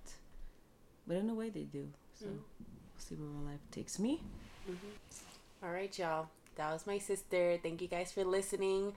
But 1.07 1.17
in 1.19 1.31
a 1.31 1.35
way 1.35 1.51
they 1.51 1.63
do. 1.63 1.89
So 2.15 2.27
mm. 2.27 2.31
we'll 2.31 2.99
see 2.99 3.15
where 3.15 3.29
my 3.29 3.53
life 3.53 3.61
takes 3.71 3.99
me. 3.99 4.23
Mm-hmm. 4.69 5.67
All 5.67 5.73
right, 5.73 5.97
y'all. 5.99 6.29
That 6.57 6.73
was 6.73 6.87
my 6.87 6.99
sister. 6.99 7.59
Thank 7.63 7.81
you 7.81 7.89
guys 7.89 8.13
for 8.13 8.25
listening 8.25 8.93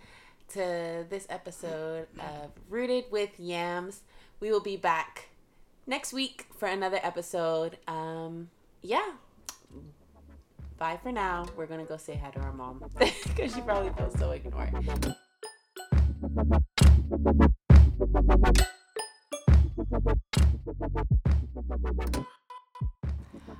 to 0.53 1.05
this 1.09 1.25
episode 1.29 2.07
of 2.19 2.51
Rooted 2.69 3.05
with 3.11 3.39
Yams. 3.39 4.01
We 4.39 4.51
will 4.51 4.59
be 4.59 4.77
back 4.77 5.29
next 5.85 6.11
week 6.11 6.47
for 6.57 6.67
another 6.67 6.99
episode. 7.03 7.77
Um, 7.87 8.49
yeah. 8.81 9.11
Bye 10.77 10.99
for 11.01 11.11
now. 11.11 11.45
We're 11.55 11.67
gonna 11.67 11.85
go 11.85 11.97
say 11.97 12.15
hi 12.15 12.31
to 12.31 12.39
our 12.39 12.51
mom 12.51 12.83
because 12.97 13.53
she 13.53 13.61
probably 13.61 13.91
feels 13.93 14.17
so 14.17 14.31
ignored. 14.31 14.75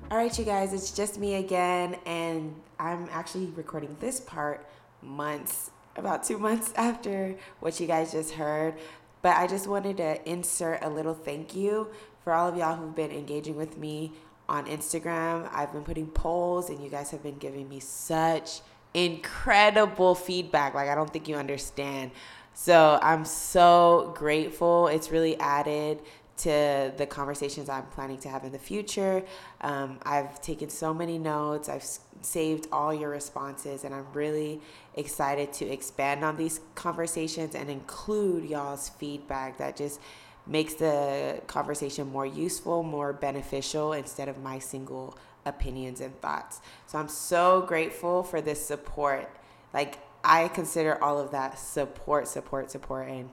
All 0.10 0.18
right, 0.18 0.38
you 0.38 0.44
guys, 0.44 0.74
it's 0.74 0.92
just 0.92 1.18
me 1.18 1.36
again, 1.36 1.96
and 2.06 2.54
I'm 2.78 3.08
actually 3.12 3.46
recording 3.46 3.96
this 4.02 4.20
part 4.20 4.68
months, 5.02 5.72
about 5.96 6.24
two 6.24 6.38
months 6.38 6.74
after 6.78 7.36
what 7.62 7.80
you 7.80 7.88
guys 7.88 8.12
just 8.12 8.34
heard. 8.34 8.74
But 9.22 9.38
I 9.38 9.48
just 9.48 9.68
wanted 9.68 9.98
to 9.98 10.30
insert 10.30 10.84
a 10.84 10.90
little 10.90 11.14
thank 11.14 11.56
you 11.56 11.88
for 12.24 12.34
all 12.34 12.50
of 12.50 12.58
y'all 12.58 12.76
who've 12.76 12.96
been 12.96 13.12
engaging 13.12 13.56
with 13.56 13.78
me 13.78 14.12
on 14.50 14.66
Instagram. 14.66 15.50
I've 15.54 15.72
been 15.72 15.84
putting 15.84 16.08
polls, 16.08 16.70
and 16.70 16.84
you 16.84 16.90
guys 16.90 17.12
have 17.12 17.24
been 17.24 17.38
giving 17.38 17.70
me 17.70 17.80
such 17.80 18.60
incredible 18.94 20.16
feedback. 20.16 20.74
Like, 20.74 20.90
I 20.90 20.96
don't 20.96 21.12
think 21.12 21.30
you 21.30 21.36
understand. 21.36 22.12
So 22.54 23.00
I'm 23.02 23.26
so 23.26 24.14
grateful. 24.16 24.88
It's 24.88 25.12
really 25.12 25.40
added 25.40 26.02
to 26.38 26.92
the 26.98 27.06
conversations 27.06 27.70
I'm 27.70 27.86
planning 27.88 28.18
to 28.20 28.30
have 28.30 28.44
in 28.44 28.52
the 28.52 28.60
future. 28.60 29.24
Um, 29.62 30.00
I've 30.04 30.42
taken 30.42 30.70
so 30.70 30.94
many 30.94 31.20
notes, 31.20 31.70
I've 31.70 31.86
saved 32.22 32.68
all 32.72 32.94
your 32.94 33.10
responses, 33.10 33.84
and 33.84 33.94
I'm 33.94 34.08
really 34.14 34.60
excited 34.96 35.54
to 35.54 35.66
expand 35.66 36.24
on 36.24 36.38
these 36.38 36.60
conversations 36.74 37.54
and 37.54 37.70
include 37.70 38.50
y'all's 38.50 38.90
feedback 38.90 39.58
that 39.60 39.76
just 39.76 40.00
makes 40.48 40.74
the 40.74 41.42
conversation 41.46 42.08
more 42.12 42.26
useful, 42.26 42.82
more 42.82 43.14
beneficial 43.14 43.94
instead 43.94 44.28
of 44.28 44.42
my 44.42 44.58
single 44.58 45.16
opinions 45.46 46.02
and 46.02 46.20
thoughts. 46.22 46.60
So 46.88 46.98
I'm 46.98 47.08
so 47.08 47.62
grateful 47.62 48.24
for 48.24 48.42
this 48.42 48.66
support. 48.66 49.30
Like, 49.74 50.00
I 50.24 50.48
consider 50.50 51.02
all 51.04 51.20
of 51.20 51.32
that 51.32 51.58
support, 51.60 52.28
support, 52.28 52.72
support, 52.72 53.08
and 53.08 53.30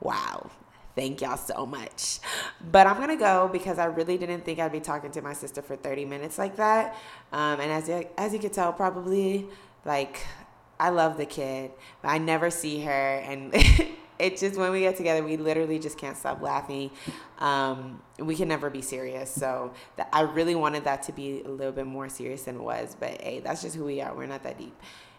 wow, 0.00 0.50
Thank 0.98 1.20
y'all 1.20 1.36
so 1.36 1.64
much. 1.64 2.18
But 2.72 2.88
I'm 2.88 2.96
going 2.96 3.10
to 3.10 3.14
go 3.14 3.48
because 3.52 3.78
I 3.78 3.84
really 3.84 4.18
didn't 4.18 4.44
think 4.44 4.58
I'd 4.58 4.72
be 4.72 4.80
talking 4.80 5.12
to 5.12 5.22
my 5.22 5.32
sister 5.32 5.62
for 5.62 5.76
30 5.76 6.04
minutes 6.06 6.38
like 6.38 6.56
that. 6.56 6.96
Um, 7.32 7.60
and 7.60 7.70
as 7.70 7.88
you, 7.88 8.04
as 8.18 8.32
you 8.32 8.40
can 8.40 8.50
tell, 8.50 8.72
probably 8.72 9.46
like 9.84 10.26
I 10.80 10.88
love 10.88 11.16
the 11.16 11.24
kid, 11.24 11.70
but 12.02 12.08
I 12.08 12.18
never 12.18 12.50
see 12.50 12.80
her. 12.82 12.90
And 12.90 13.52
it 14.18 14.38
just, 14.38 14.58
when 14.58 14.72
we 14.72 14.80
get 14.80 14.96
together, 14.96 15.22
we 15.22 15.36
literally 15.36 15.78
just 15.78 15.98
can't 15.98 16.16
stop 16.16 16.42
laughing. 16.42 16.90
Um, 17.38 18.02
we 18.18 18.34
can 18.34 18.48
never 18.48 18.68
be 18.68 18.82
serious. 18.82 19.30
So 19.30 19.72
I 20.12 20.22
really 20.22 20.56
wanted 20.56 20.82
that 20.82 21.04
to 21.04 21.12
be 21.12 21.42
a 21.44 21.48
little 21.48 21.72
bit 21.72 21.86
more 21.86 22.08
serious 22.08 22.42
than 22.42 22.56
it 22.56 22.62
was. 22.62 22.96
But 22.98 23.20
hey, 23.20 23.38
that's 23.38 23.62
just 23.62 23.76
who 23.76 23.84
we 23.84 24.00
are. 24.00 24.16
We're 24.16 24.26
not 24.26 24.42
that 24.42 24.58
deep. 24.58 24.74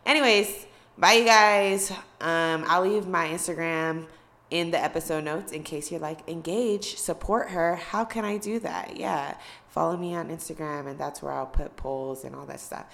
Anyways, 0.06 0.66
bye, 1.00 1.14
you 1.14 1.26
guys. 1.26 1.92
Um, 2.22 2.66
I'll 2.68 2.82
leave 2.82 3.08
my 3.08 3.30
Instagram 3.30 4.06
in 4.52 4.72
the 4.72 4.84
episode 4.84 5.24
notes 5.24 5.52
in 5.52 5.64
case 5.64 5.92
you're 5.92 6.00
like 6.00 6.28
engage 6.28 6.96
support 6.96 7.50
her 7.50 7.76
how 7.76 8.04
can 8.04 8.26
i 8.26 8.36
do 8.36 8.58
that 8.58 8.98
yeah 8.98 9.36
follow 9.68 9.96
me 9.96 10.16
on 10.16 10.28
instagram 10.30 10.88
and 10.88 10.98
that's 10.98 11.22
where 11.22 11.32
i'll 11.32 11.46
put 11.46 11.76
polls 11.76 12.24
and 12.24 12.36
all 12.36 12.48
that 12.48 12.60
stuff 12.60 12.88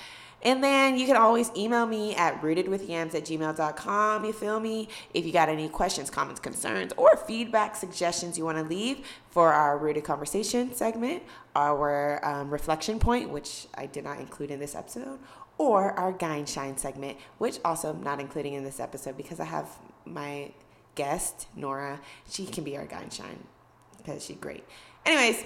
and 0.46 0.64
then 0.64 0.96
you 0.98 1.08
can 1.08 1.16
always 1.16 1.50
email 1.58 1.88
me 1.88 2.14
at 2.16 2.40
rootedwithyams 2.40 3.16
at 3.16 3.24
gmail.com. 3.26 4.26
You 4.26 4.32
feel 4.32 4.60
me? 4.60 4.90
If 5.12 5.26
you 5.26 5.32
got 5.32 5.50
any 5.50 5.68
questions, 5.68 6.12
comments, 6.12 6.40
concerns, 6.40 6.94
or 6.98 7.18
feedback, 7.18 7.76
suggestions 7.76 8.38
you 8.38 8.46
want 8.46 8.60
to 8.60 8.64
leave 8.64 9.08
for 9.32 9.52
our 9.52 9.76
Rooted 9.80 10.04
Conversation 10.04 10.72
segment, 10.76 11.24
our 11.56 12.24
um, 12.24 12.52
reflection 12.52 13.00
point, 13.00 13.32
which 13.32 13.66
I 13.74 13.88
did 13.88 14.04
not 14.04 14.20
include 14.20 14.52
in 14.52 14.60
this 14.60 14.76
episode, 14.76 15.18
or 15.58 15.92
our 15.94 16.12
Guy 16.12 16.44
Shine 16.46 16.78
segment, 16.78 17.18
which 17.38 17.60
also 17.64 17.92
I'm 17.92 18.04
not 18.04 18.20
including 18.20 18.54
in 18.54 18.64
this 18.64 18.80
episode 18.80 19.18
because 19.18 19.40
I 19.40 19.46
have 19.46 19.70
my 20.06 20.52
guest, 20.96 21.48
Nora. 21.56 22.00
She 22.30 22.46
can 22.46 22.64
be 22.64 22.78
our 22.78 22.86
guy 22.86 23.04
shine 23.10 23.44
because 23.98 24.24
she's 24.24 24.38
great. 24.38 24.64
Anyways, 25.06 25.44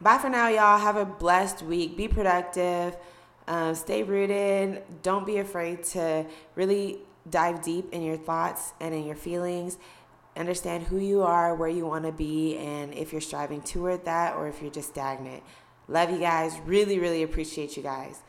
bye 0.00 0.18
for 0.18 0.28
now, 0.28 0.48
y'all. 0.48 0.78
Have 0.78 0.96
a 0.96 1.04
blessed 1.04 1.62
week. 1.62 1.96
Be 1.96 2.08
productive. 2.08 2.96
Um, 3.48 3.74
stay 3.74 4.02
rooted. 4.02 4.82
Don't 5.02 5.26
be 5.26 5.38
afraid 5.38 5.84
to 5.84 6.26
really 6.54 6.98
dive 7.28 7.62
deep 7.62 7.92
in 7.92 8.02
your 8.02 8.16
thoughts 8.16 8.72
and 8.80 8.94
in 8.94 9.04
your 9.04 9.16
feelings. 9.16 9.78
Understand 10.36 10.84
who 10.84 10.98
you 10.98 11.22
are, 11.22 11.54
where 11.54 11.68
you 11.68 11.86
want 11.86 12.04
to 12.04 12.12
be, 12.12 12.58
and 12.58 12.92
if 12.92 13.10
you're 13.10 13.22
striving 13.22 13.62
toward 13.62 14.04
that 14.04 14.36
or 14.36 14.48
if 14.48 14.60
you're 14.60 14.70
just 14.70 14.90
stagnant. 14.90 15.42
Love 15.88 16.10
you 16.10 16.18
guys. 16.18 16.58
Really, 16.66 16.98
really 16.98 17.22
appreciate 17.22 17.76
you 17.76 17.82
guys. 17.82 18.20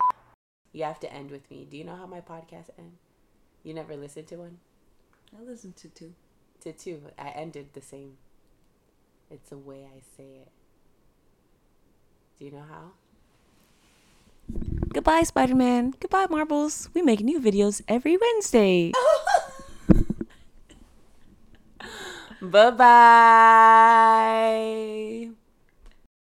You 0.77 0.83
have 0.83 0.99
to 0.99 1.11
end 1.11 1.31
with 1.31 1.49
me. 1.49 1.65
Do 1.67 1.75
you 1.75 1.83
know 1.83 1.95
how 1.95 2.05
my 2.05 2.21
podcast 2.21 2.69
ends? 2.77 3.01
You 3.63 3.73
never 3.73 3.97
listened 3.97 4.27
to 4.27 4.35
one? 4.35 4.59
I 5.35 5.41
listened 5.43 5.75
to 5.77 5.89
two 5.89 6.13
To 6.61 6.71
two. 6.71 7.01
I 7.17 7.29
ended 7.29 7.69
the 7.73 7.81
same. 7.81 8.17
It's 9.31 9.49
the 9.49 9.57
way 9.57 9.89
I 9.89 10.01
say 10.15 10.45
it. 10.45 10.51
Do 12.37 12.45
you 12.45 12.51
know 12.51 12.65
how? 12.69 12.91
Goodbye, 14.93 15.23
Spider 15.23 15.55
Man. 15.55 15.95
Goodbye, 15.99 16.27
Marbles. 16.29 16.89
We 16.93 17.01
make 17.01 17.21
new 17.21 17.41
videos 17.41 17.81
every 17.87 18.15
Wednesday. 18.15 18.91
bye 22.39 22.69
bye. 22.69 23.87